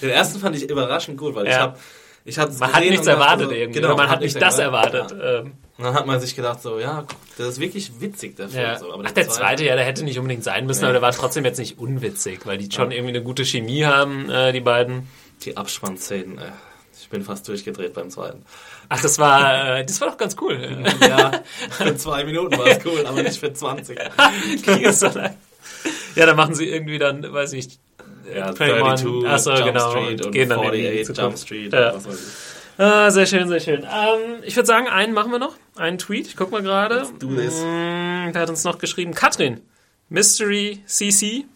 [0.03, 1.61] Den ersten fand ich überraschend gut, weil ich Ja.
[1.61, 1.78] habe
[2.27, 3.81] ich hab's Man hat nichts erwartet so, irgendwie.
[3.81, 5.12] Genau, oder man hat nicht das erwartet.
[5.12, 5.39] Ja.
[5.41, 7.05] Ähm, Und dann hat man sich gedacht so, ja,
[7.39, 8.62] das ist wirklich witzig, der Film.
[8.62, 8.79] Ja.
[8.79, 8.93] So.
[9.05, 10.87] Ach, der zweite, ja, der hätte nicht unbedingt sein müssen, Nee.
[10.87, 14.29] aber der war trotzdem jetzt nicht unwitzig, weil die schon irgendwie eine gute Chemie haben,
[14.31, 15.09] äh, die beiden.
[15.45, 16.51] Die Abspannszenen, äh,
[17.01, 18.43] ich bin fast durchgedreht beim zweiten.
[18.89, 20.59] Ach, das war, äh, das war doch ganz cool.
[21.01, 23.99] Ja, für zwei Minuten war es cool, aber nicht für 20.
[24.64, 25.37] Ging es so lang.
[26.16, 27.78] Ja, dann machen sie irgendwie dann, weiß ich,
[28.34, 31.20] Ja, 21, ach so, Jump genau, Street und und gehen dann in die 48 Zukunft.
[31.22, 31.72] Jump Street.
[31.72, 31.94] Ja.
[32.78, 33.84] Ah, sehr schön, sehr schön.
[33.84, 35.54] Ähm, ich würde sagen, einen machen wir noch.
[35.76, 36.26] Einen Tweet.
[36.26, 37.06] Ich guck mal gerade.
[37.18, 37.54] Do this.
[37.62, 39.14] Mm, Wer hat uns noch geschrieben?
[39.14, 39.62] Katrin.
[40.10, 41.46] Mystery CC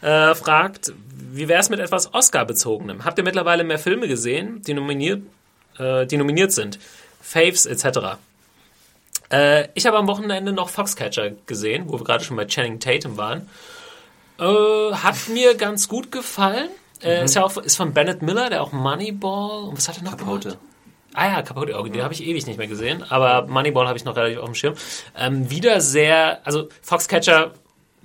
[0.00, 0.92] äh, fragt,
[1.32, 3.04] wie wäre es mit etwas Oscar-bezogenem?
[3.04, 5.22] Habt ihr mittlerweile mehr Filme gesehen, die nominiert,
[5.78, 6.78] äh, die nominiert sind?
[7.20, 8.16] Faves etc.
[9.30, 13.16] Äh, ich habe am Wochenende noch Foxcatcher gesehen, wo wir gerade schon bei Channing Tatum
[13.16, 13.48] waren.
[14.42, 16.68] Äh, hat mir ganz gut gefallen.
[17.02, 20.04] Äh, ist ja auch ist von Bennett Miller, der auch Moneyball und was hat er
[20.04, 20.50] noch Capote.
[20.50, 20.58] gemacht?
[21.14, 24.04] Ah ja, Capote, okay, den habe ich ewig nicht mehr gesehen, aber Moneyball habe ich
[24.04, 24.74] noch relativ auf dem Schirm.
[25.16, 27.52] Ähm, wieder sehr, also Foxcatcher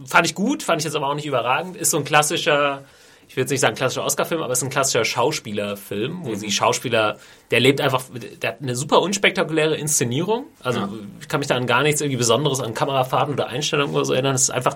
[0.05, 1.77] fand ich gut, fand ich jetzt aber auch nicht überragend.
[1.77, 2.83] Ist so ein klassischer,
[3.29, 6.51] ich will jetzt nicht sagen klassischer Oscar-Film, aber es ist ein klassischer Schauspielerfilm, wo sie
[6.51, 7.17] Schauspieler,
[7.51, 8.03] der lebt einfach,
[8.41, 10.45] der hat eine super unspektakuläre Inszenierung.
[10.61, 10.89] Also
[11.21, 14.13] ich kann mich da an gar nichts irgendwie Besonderes an Kamerafahrten oder Einstellungen oder so
[14.13, 14.35] erinnern.
[14.35, 14.75] Es ist einfach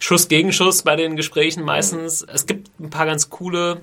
[0.00, 2.22] Schuss gegen Schuss bei den Gesprächen meistens.
[2.22, 3.82] Es gibt ein paar ganz coole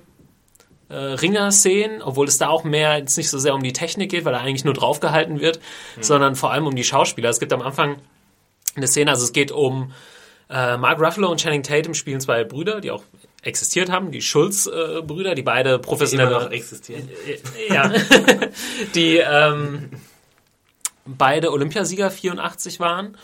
[0.89, 4.25] äh, Ringer-Szenen, obwohl es da auch mehr jetzt nicht so sehr um die Technik geht,
[4.25, 5.59] weil da eigentlich nur draufgehalten wird,
[6.01, 7.29] sondern vor allem um die Schauspieler.
[7.29, 7.97] Es gibt am Anfang
[8.75, 9.93] eine Szene, also es geht um
[10.49, 13.03] äh, Mark Ruffalo und Channing Tatum spielen zwei Brüder, die auch
[13.43, 17.09] existiert haben, die Schulz-Brüder, die beide Immer professionelle noch existieren.
[17.69, 17.91] ja,
[18.95, 19.91] die ähm,
[21.05, 23.17] beide Olympiasieger 84 waren.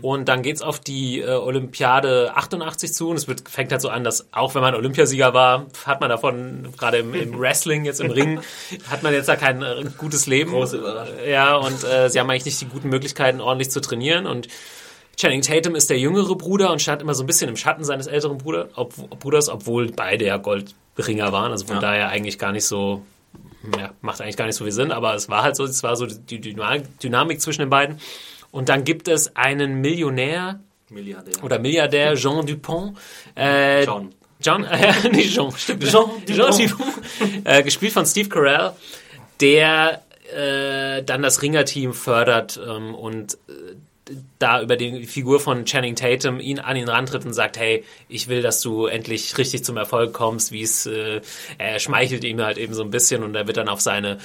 [0.00, 3.90] Und dann geht's auf die äh, Olympiade 88 zu und es wird, fängt halt so
[3.90, 8.00] an, dass auch wenn man Olympiasieger war, hat man davon, gerade im, im Wrestling, jetzt
[8.00, 8.40] im Ring,
[8.90, 10.52] hat man jetzt da kein äh, gutes Leben.
[10.52, 11.14] Große Überraschung.
[11.28, 14.26] Ja, und äh, sie haben eigentlich nicht die guten Möglichkeiten, ordentlich zu trainieren.
[14.26, 14.48] Und
[15.18, 18.06] Channing Tatum ist der jüngere Bruder und stand immer so ein bisschen im Schatten seines
[18.06, 21.52] älteren Bruder, ob, Bruders, obwohl beide ja Goldringer waren.
[21.52, 21.80] Also von Ja.
[21.82, 23.02] daher eigentlich gar nicht so,
[23.78, 25.96] ja, macht eigentlich gar nicht so viel Sinn, aber es war halt so, es war
[25.96, 27.98] so die Dyna- Dynamik zwischen den beiden.
[28.50, 31.44] Und dann gibt es einen Millionär Milliardär.
[31.44, 32.96] oder Milliardär, Jean Dupont.
[33.36, 34.14] Äh, John.
[34.40, 35.84] John, äh, nicht Jean, stimmt.
[35.84, 36.58] Jean, Jean Dupont.
[36.60, 37.46] Dupont.
[37.46, 38.72] Äh, gespielt von Steve Carell,
[39.40, 40.02] der
[40.34, 43.76] äh, dann das Ringerteam fördert ähm, und äh,
[44.38, 48.28] da über die Figur von Channing Tatum ihn an ihn rantritt und sagt, hey, ich
[48.28, 51.20] will, dass du endlich richtig zum Erfolg kommst, wie es, äh,
[51.58, 54.18] er schmeichelt ihm halt eben so ein bisschen und er wird dann auf seine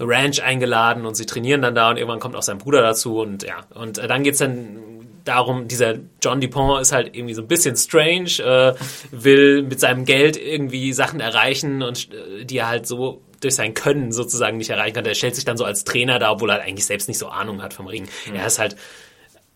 [0.00, 3.44] Ranch eingeladen und sie trainieren dann da und irgendwann kommt auch sein Bruder dazu und
[3.44, 4.78] ja, und äh, dann geht's dann
[5.24, 8.74] darum, dieser John Dupont ist halt irgendwie so ein bisschen strange, äh,
[9.12, 13.74] will mit seinem Geld irgendwie Sachen erreichen und äh, die er halt so durch sein
[13.74, 15.04] Können sozusagen nicht erreichen kann.
[15.06, 17.28] Er stellt sich dann so als Trainer da, obwohl er halt eigentlich selbst nicht so
[17.28, 18.08] Ahnung hat vom Ring.
[18.34, 18.74] Er ist halt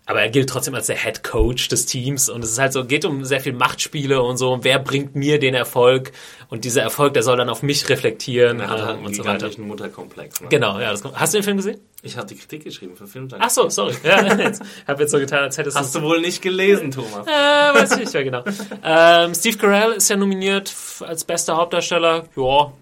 [0.07, 2.85] aber er gilt trotzdem als der Head Coach des Teams und es ist halt so,
[2.85, 6.13] geht um sehr viel Machtspiele und so, wer bringt mir den Erfolg
[6.49, 9.25] und dieser Erfolg, der soll dann auf mich reflektieren Er hat halt ähm, und so
[9.25, 9.35] weiter.
[9.39, 10.41] gigantischen Mutterkomplex.
[10.41, 10.49] Ne?
[10.49, 10.91] Genau, ja.
[10.91, 11.81] Das, hast du den Film gesehen?
[12.03, 13.39] Ich habe die Kritik geschrieben für Filmtag.
[13.43, 13.95] Ach so, sorry.
[14.03, 17.27] Ja, jetzt, hab jetzt so getan, als hättest Hast du wohl nicht gelesen, Thomas?
[17.27, 18.45] Äh, weiß ich nicht mehr genau.
[18.83, 22.25] Ähm, Steve Carell ist ja nominiert als bester Hauptdarsteller.
[22.37, 22.73] Ja,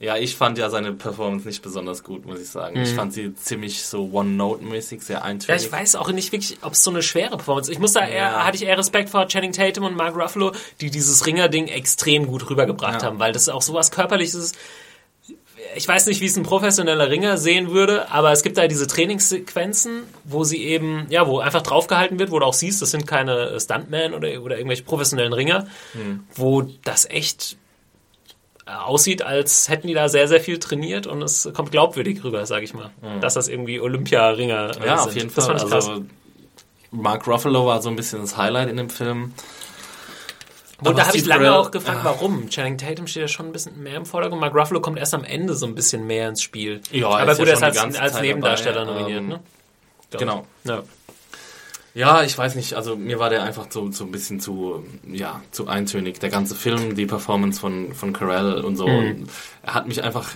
[0.00, 2.80] Ja, ich fand ja seine Performance nicht besonders gut, muss ich sagen.
[2.82, 5.22] Ich fand sie ziemlich so One-Note-mäßig, sehr Mhm.
[5.22, 5.62] Ja, eintönig.
[5.64, 7.76] ich weiß auch nicht wirklich, ob es so eine schwere Performance ist.
[7.76, 8.44] Ich muss da eher, Ja.
[8.44, 12.48] hatte ich eher Respekt vor Channing Tatum und Mark Ruffalo, die dieses Ringer-Ding extrem gut
[12.50, 13.08] rübergebracht Ja.
[13.08, 14.56] haben, weil das auch sowas Körperliches ist.
[15.76, 18.86] Ich weiß nicht, wie es ein professioneller Ringer sehen würde, aber es gibt da diese
[18.88, 23.06] Trainingssequenzen, wo sie eben, ja, wo einfach draufgehalten wird, wo du auch siehst, das sind
[23.06, 26.24] keine Stuntmen oder, oder irgendwelche professionellen Ringer, Hm.
[26.34, 27.56] wo das echt
[28.66, 32.62] aussieht, als hätten die da sehr, sehr viel trainiert und es kommt glaubwürdig rüber, sag
[32.62, 32.90] ich mal,
[33.20, 35.08] dass das irgendwie Olympia-Ringer äh, ja, sind.
[35.08, 35.56] auf jeden Fall.
[35.56, 35.72] krass.
[35.72, 36.04] Also,
[36.90, 39.32] Mark Ruffalo war so ein bisschen das Highlight in dem Film.
[40.78, 42.48] Und Aber da habe ich lange Carell- auch gefragt, warum.
[42.50, 44.40] Channing Tatum steht ja schon ein bisschen mehr im Vordergrund.
[44.40, 46.80] Mark Ruffalo kommt erst am Ende so ein bisschen mehr ins Spiel.
[46.90, 49.40] Ja, er aber ist gut, ja er ist als, als Nebendarsteller dabei, nominiert, ähm, ne?
[50.18, 50.46] Genau.
[50.64, 50.82] Ja.
[51.94, 55.42] Ja, ich weiß nicht, also mir war der einfach so, so ein bisschen zu, ja,
[55.50, 56.18] zu eintönig.
[56.20, 59.26] Der ganze Film, die Performance von, von Carell und so, Mhm.
[59.62, 60.30] er hat mich einfach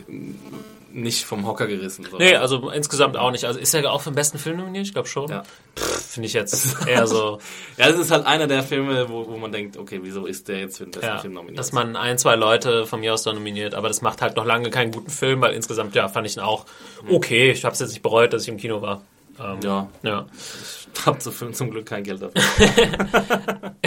[0.92, 2.06] nicht vom Hocker gerissen.
[2.10, 2.16] So.
[2.16, 3.44] Nee, also insgesamt auch nicht.
[3.44, 4.86] Also ist er auch für den besten Film nominiert?
[4.86, 5.28] Ich glaube schon.
[5.30, 5.42] Ja.
[5.76, 7.38] Finde ich jetzt eher so,
[7.76, 10.60] Ja, es ist halt einer der Filme, wo, wo man denkt, okay, wieso ist der
[10.60, 11.58] jetzt für den besten ja, Film nominiert?
[11.58, 14.46] dass man ein, zwei Leute von mir aus da nominiert, aber das macht halt noch
[14.46, 16.64] lange keinen guten Film, weil insgesamt, ja, fand ich ihn auch
[17.10, 17.50] okay.
[17.50, 19.02] Ich habe es jetzt nicht bereut, dass ich im Kino war.
[19.38, 20.26] Ähm, ja, ja.
[20.32, 22.42] ich hab zu Film zum Glück kein Geld dafür.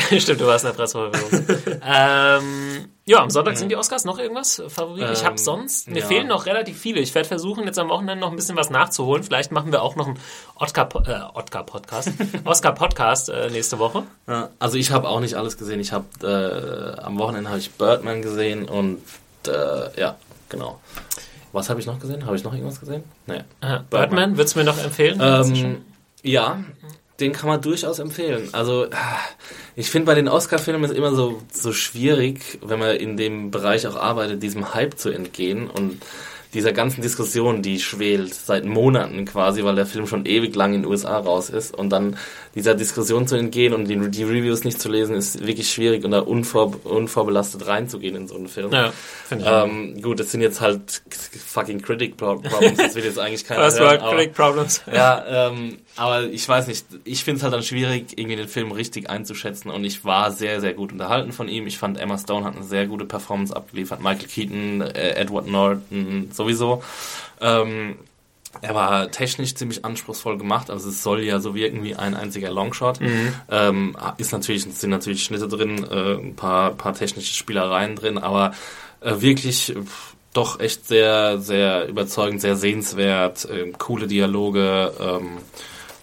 [0.20, 1.58] Stimmt, du warst in der Presseverführung.
[1.86, 4.06] ähm, ja, am Sonntag sind die Oscars.
[4.06, 4.62] Noch irgendwas?
[4.68, 5.10] Favorit?
[5.12, 6.06] ich habe Ähm, sonst, mir ja.
[6.06, 7.00] fehlen noch relativ viele.
[7.00, 9.24] Ich werde versuchen, jetzt am Wochenende noch ein bisschen was nachzuholen.
[9.24, 10.20] Vielleicht machen wir auch noch einen
[10.56, 12.12] Oscar, äh, Oscar Podcast,
[12.46, 14.04] Oscar Podcast äh, nächste Woche.
[14.28, 15.80] Ja, also ich habe auch nicht alles gesehen.
[15.80, 19.02] Ich habe äh, am Wochenende habe ich Birdman gesehen und
[19.48, 20.16] äh, ja,
[20.50, 20.80] genau.
[21.52, 22.26] Was habe ich noch gesehen?
[22.26, 23.04] Habe ich noch irgendwas gesehen?
[23.28, 23.42] Nee.
[23.62, 25.20] Äh, Birdman, würdest du mir noch empfehlen?
[25.22, 25.78] Ähm,
[26.22, 26.64] ja,
[27.20, 28.50] den kann man durchaus empfehlen.
[28.54, 28.88] Also
[29.76, 33.88] ich finde bei den Oscar-Filmen ist immer so so schwierig, wenn man in dem Bereich
[33.88, 36.02] auch arbeitet, diesem Hype zu entgehen und
[36.54, 40.82] dieser ganzen Diskussion, die schwelt seit Monaten quasi, weil der Film schon ewig lang in
[40.82, 42.18] den USA raus ist und dann
[42.56, 46.12] dieser Diskussion zu entgehen und die, die Reviews nicht zu lesen, ist wirklich schwierig und
[46.12, 48.72] da unvor, unvorbelastet reinzugehen in so einen Film.
[48.72, 48.92] ja,
[49.28, 49.52] finde ich.
[49.52, 51.02] Ähm, gut, das sind jetzt halt
[51.46, 54.82] fucking Critic Problems, das will jetzt eigentlich keiner First hören, World Critic Problems.
[54.92, 58.72] ja, ähm, aber ich weiß nicht, ich finde es halt dann schwierig, irgendwie den Film
[58.72, 61.68] richtig einzuschätzen und ich war sehr, sehr gut unterhalten von ihm.
[61.68, 66.30] Ich fand Emma Stone hat eine sehr gute Performance abgeliefert, Michael Keaton, äh, Edward Norton
[66.34, 66.84] sowieso.
[67.42, 67.96] Ähm,
[68.62, 72.52] er war technisch ziemlich anspruchsvoll gemacht, also es soll ja so wirken wie ein einziger
[72.52, 73.00] Longshot.
[73.50, 78.54] Ähm, ist natürlich, sind natürlich Schnitte drin, äh, ein paar, paar technische Spielereien drin, aber
[79.02, 85.38] äh, wirklich pff, doch echt sehr, sehr überzeugend, sehr sehenswert, ähm, coole Dialoge ähm,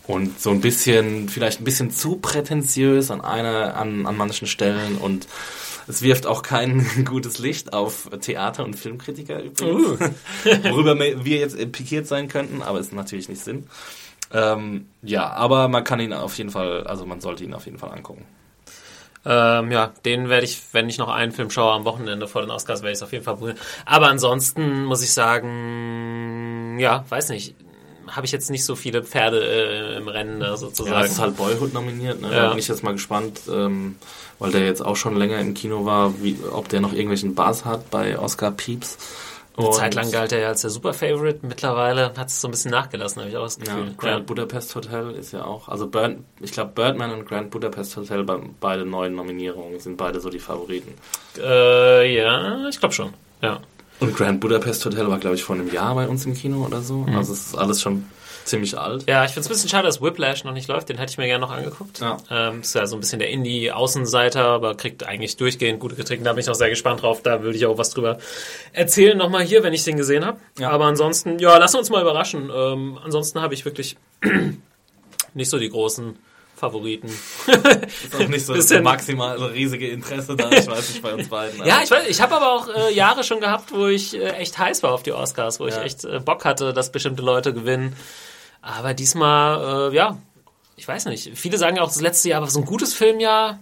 [0.06, 4.98] und so ein bisschen, vielleicht ein bisschen zu prätentiös an einer, an, an manchen Stellen
[4.98, 5.26] und
[5.88, 10.00] es wirft auch kein gutes Licht auf Theater- und Filmkritiker übrigens,
[10.70, 13.66] worüber wir jetzt äh, pikiert sein könnten, aber ist natürlich nicht Sinn.
[14.32, 17.78] Ähm, ja, aber man kann ihn auf jeden Fall, also man sollte ihn auf jeden
[17.78, 18.24] Fall angucken.
[19.24, 22.50] Ähm, ja, den werde ich, wenn ich noch einen Film schaue am Wochenende vor den
[22.50, 23.58] Oscars, werde ich es auf jeden Fall probieren.
[23.84, 27.56] Aber ansonsten muss ich sagen, ja, weiß nicht,
[28.10, 30.94] habe ich jetzt nicht so viele Pferde äh, im Rennen da sozusagen.
[30.94, 32.20] Ja, es ist halt Boyhood nominiert.
[32.20, 32.28] Ne?
[32.28, 32.42] Ja.
[32.42, 33.96] Da bin ich jetzt mal gespannt, ähm,
[34.38, 37.64] weil der jetzt auch schon länger im Kino war, wie, ob der noch irgendwelchen Buzz
[37.64, 38.98] hat bei Oscar Pieps.
[39.58, 41.38] Eine Zeit lang galt er ja als der Super-Favorite.
[41.46, 43.94] Mittlerweile hat es so ein bisschen nachgelassen, habe ich auch das Ja, Gefühl.
[43.96, 48.22] Grand Budapest Hotel ist ja auch, also Bird, ich glaube Birdman und Grand Budapest Hotel,
[48.24, 50.92] bei, beide neuen Nominierungen sind beide so die Favoriten.
[51.38, 53.14] Äh, ja, ich glaube schon.
[53.40, 53.60] Ja.
[54.00, 56.82] Und Grand Budapest Hotel war, glaube ich, vor einem Jahr bei uns im Kino oder
[56.82, 57.06] so.
[57.14, 58.04] Also es ist alles schon
[58.46, 59.08] ziemlich alt.
[59.08, 60.88] Ja, ich finde es ein bisschen schade, dass Whiplash noch nicht läuft.
[60.88, 62.00] Den hätte ich mir gerne noch angeguckt.
[62.00, 62.16] Ja.
[62.30, 66.24] Ähm, ist ja so ein bisschen der Indie-Außenseiter, aber kriegt eigentlich durchgehend gute Kritiken.
[66.24, 67.22] Da bin ich auch sehr gespannt drauf.
[67.22, 68.18] Da würde ich auch was drüber
[68.72, 70.38] erzählen nochmal hier, wenn ich den gesehen habe.
[70.58, 70.70] Ja.
[70.70, 72.50] Aber ansonsten, ja, lass uns mal überraschen.
[72.54, 73.96] Ähm, ansonsten habe ich wirklich
[75.34, 76.16] nicht so die großen
[76.56, 77.08] Favoriten.
[77.08, 81.64] Ist auch nicht so das maximal riesige Interesse da, ich weiß nicht, bei uns beiden.
[81.66, 84.58] Ja, ich weiß, ich habe aber auch äh, Jahre schon gehabt, wo ich äh, echt
[84.58, 85.82] heiß war auf die Oscars, wo ich Ja.
[85.82, 87.94] echt äh, Bock hatte, dass bestimmte Leute gewinnen.
[88.62, 90.16] Aber diesmal, äh, ja,
[90.76, 91.32] ich weiß nicht.
[91.38, 93.60] Viele sagen ja auch, das letzte Jahr war so ein gutes Filmjahr.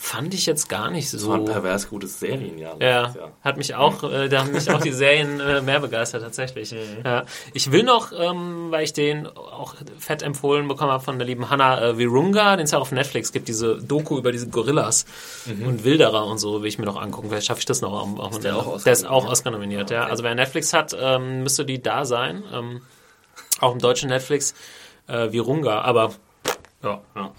[0.00, 1.52] Fand ich jetzt gar nicht Das war ein so.
[1.52, 2.76] pervers gutes Serienjahr.
[2.80, 3.32] Ja, Jahr.
[3.42, 6.72] hat mich auch, äh, da haben mich auch die Serien äh, mehr begeistert tatsächlich.
[7.04, 7.24] Ja.
[7.52, 11.50] Ich will noch, ähm, weil ich den auch fett empfohlen bekommen habe von der lieben
[11.50, 15.04] Hannah äh, Virunga, den es ja auch auf Netflix gibt, diese Doku über diese Gorillas
[15.46, 17.28] und Wilderer und so, will ich mir noch angucken.
[17.28, 17.92] Vielleicht schaffe ich das noch.
[17.92, 19.28] Auch, auch der auch der ist auch?
[19.28, 20.06] Oscar nominiert, ja.
[20.06, 22.44] Also wer Netflix hat, ähm, müsste die da sein.
[22.52, 22.82] Ähm,
[23.60, 24.54] auch im deutschen Netflix
[25.08, 26.12] äh, Virunga, aber
[26.84, 27.00] ja.
[27.16, 27.32] Ja.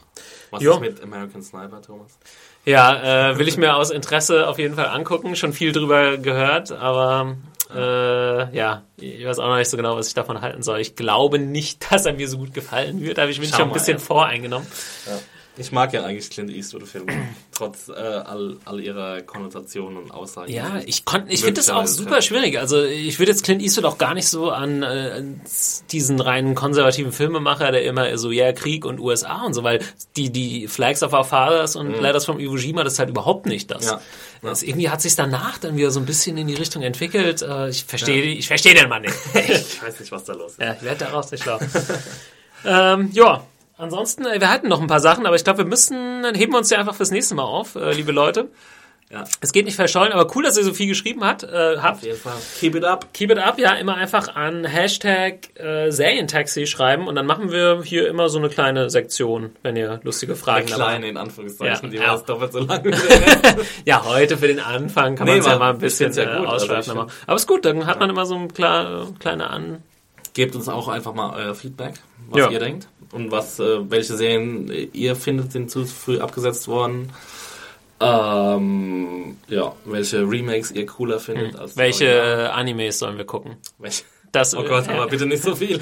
[0.52, 0.74] Was Jo.
[0.74, 2.18] ist mit American Sniper, Thomas?
[2.66, 5.36] Ja, äh, will ich mir aus Interesse auf jeden Fall angucken.
[5.36, 7.38] Schon viel drüber gehört, aber
[7.74, 10.80] äh, ja, ich weiß auch noch nicht so genau, was ich davon halten soll.
[10.80, 13.18] Ich glaube nicht, dass er mir so gut gefallen wird.
[13.18, 14.04] Da habe ich mich Schau schon ein bisschen ja.
[14.04, 14.68] voreingenommen.
[15.60, 17.12] Ich mag ja eigentlich Clint Eastwood-Filme,
[17.51, 20.51] trotz äh, all, all ihrer Konnotationen und Aussagen.
[20.51, 22.57] Ja, ich ich finde das auch super schwierig.
[22.57, 24.86] Also ich würde jetzt Clint Eastwood auch gar nicht so an, äh,
[25.18, 25.41] an
[25.91, 29.80] diesen reinen konservativen Filmemacher, der immer so, ja, Krieg und USA und so, weil
[30.16, 33.45] die, die Flags of Our Fathers und Letters from Iwo Jima, das ist halt überhaupt
[33.45, 33.84] nicht das.
[33.84, 33.89] Mhm.
[33.89, 34.01] Ja.
[34.41, 37.41] Das irgendwie hat sich danach dann wieder so ein bisschen in die Richtung entwickelt.
[37.41, 39.16] Äh, ich verstehe, ich verstehe den Mann nicht.
[39.49, 40.60] Ich weiß nicht, was da los ist.
[40.60, 41.60] Ja, ich werde daraus nicht schlau.
[42.66, 43.43] ähm, ja,
[43.80, 46.54] ansonsten, äh, wir hatten noch ein paar Sachen, aber ich glaube, wir müssen, dann heben
[46.54, 48.50] wir uns ja einfach fürs nächste Mal auf, äh, liebe Leute.
[49.12, 51.98] Ja, Es geht nicht verschollen, aber cool, dass ihr so viel geschrieben habt, äh, habt.
[51.98, 52.36] auf jeden Fall.
[52.60, 53.12] Keep it up.
[53.12, 57.82] Keep it up, ja, immer einfach an Hashtag äh, Serientaxi schreiben und dann machen wir
[57.84, 61.86] hier immer so eine kleine Sektion, wenn ihr lustige Fragen Eine dabei kleine, in Anführungszeichen,
[61.86, 61.90] Ja.
[61.90, 62.08] die Ja.
[62.10, 62.84] war jetzt doppelt so lang.
[63.86, 66.26] Ja, heute für den Anfang kann Nee, man es ja mal ein bisschen ja äh,
[66.38, 66.94] gut, also ausschweifen.
[66.94, 69.82] ich aber, ist gut, dann hat man immer so ein klar, kleine An...
[70.36, 71.96] Gebt uns auch einfach mal euer Feedback,
[72.30, 72.50] was Ja.
[72.52, 77.12] ihr denkt und was, äh, welche Serien ihr findet, sind zu früh abgesetzt worden.
[78.01, 83.57] Ähm, ja, welche Remakes ihr cooler findet als die Welche äh, Animes sollen wir gucken?
[83.78, 84.03] Welche?
[84.32, 85.82] Das, Oh Gott, äh, aber bitte nicht so viel.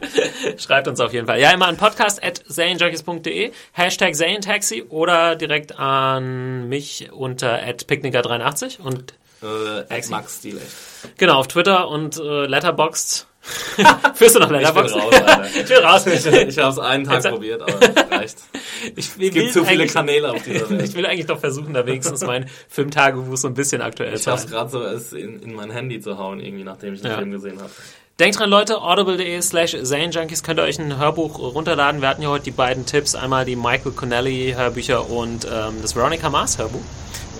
[0.58, 1.40] Schreibt uns auf jeden Fall.
[1.40, 10.38] Ja, immer an podcast.zanejunkies.de, Hashtag Zanetaxi oder direkt an mich unter picknicker83 und äh, Max
[10.38, 11.18] Stil echt.
[11.18, 13.26] genau auf Twitter und äh, Letterboxd.
[14.14, 14.96] Führst du noch Ich bin Letterboxd?
[14.96, 15.44] raus, Alter.
[15.60, 16.06] ich bin raus.
[16.06, 18.38] Ich habe es einen Tag probiert, aber das reicht.
[18.96, 20.82] Ich will, Es gibt zu viele Kanäle auf dieser Welt.
[20.88, 24.30] Ich will eigentlich doch versuchen, da wenigstens mein Filmtagebuch so ein bisschen aktuell Ich zu
[24.30, 24.52] schaff's halten.
[24.54, 27.18] gerade so, es in, in mein Handy zu hauen, irgendwie, nachdem ich den Ja.
[27.18, 27.70] Film gesehen habe.
[28.18, 32.00] Denkt dran, Leute, audible.de slash zanejunkies könnt ihr euch ein Hörbuch runterladen.
[32.00, 35.94] Wir hatten ja heute die beiden Tipps, einmal die Michael Connelly Hörbücher und ähm, das
[35.94, 36.80] Veronica Mars Hörbuch.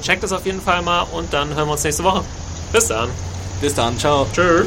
[0.03, 2.23] Checkt das auf jeden Fall mal und dann hören wir uns nächste Woche.
[2.73, 3.09] Bis dann.
[3.63, 4.27] Bis dann, ciao.
[4.35, 4.67] Tschüss.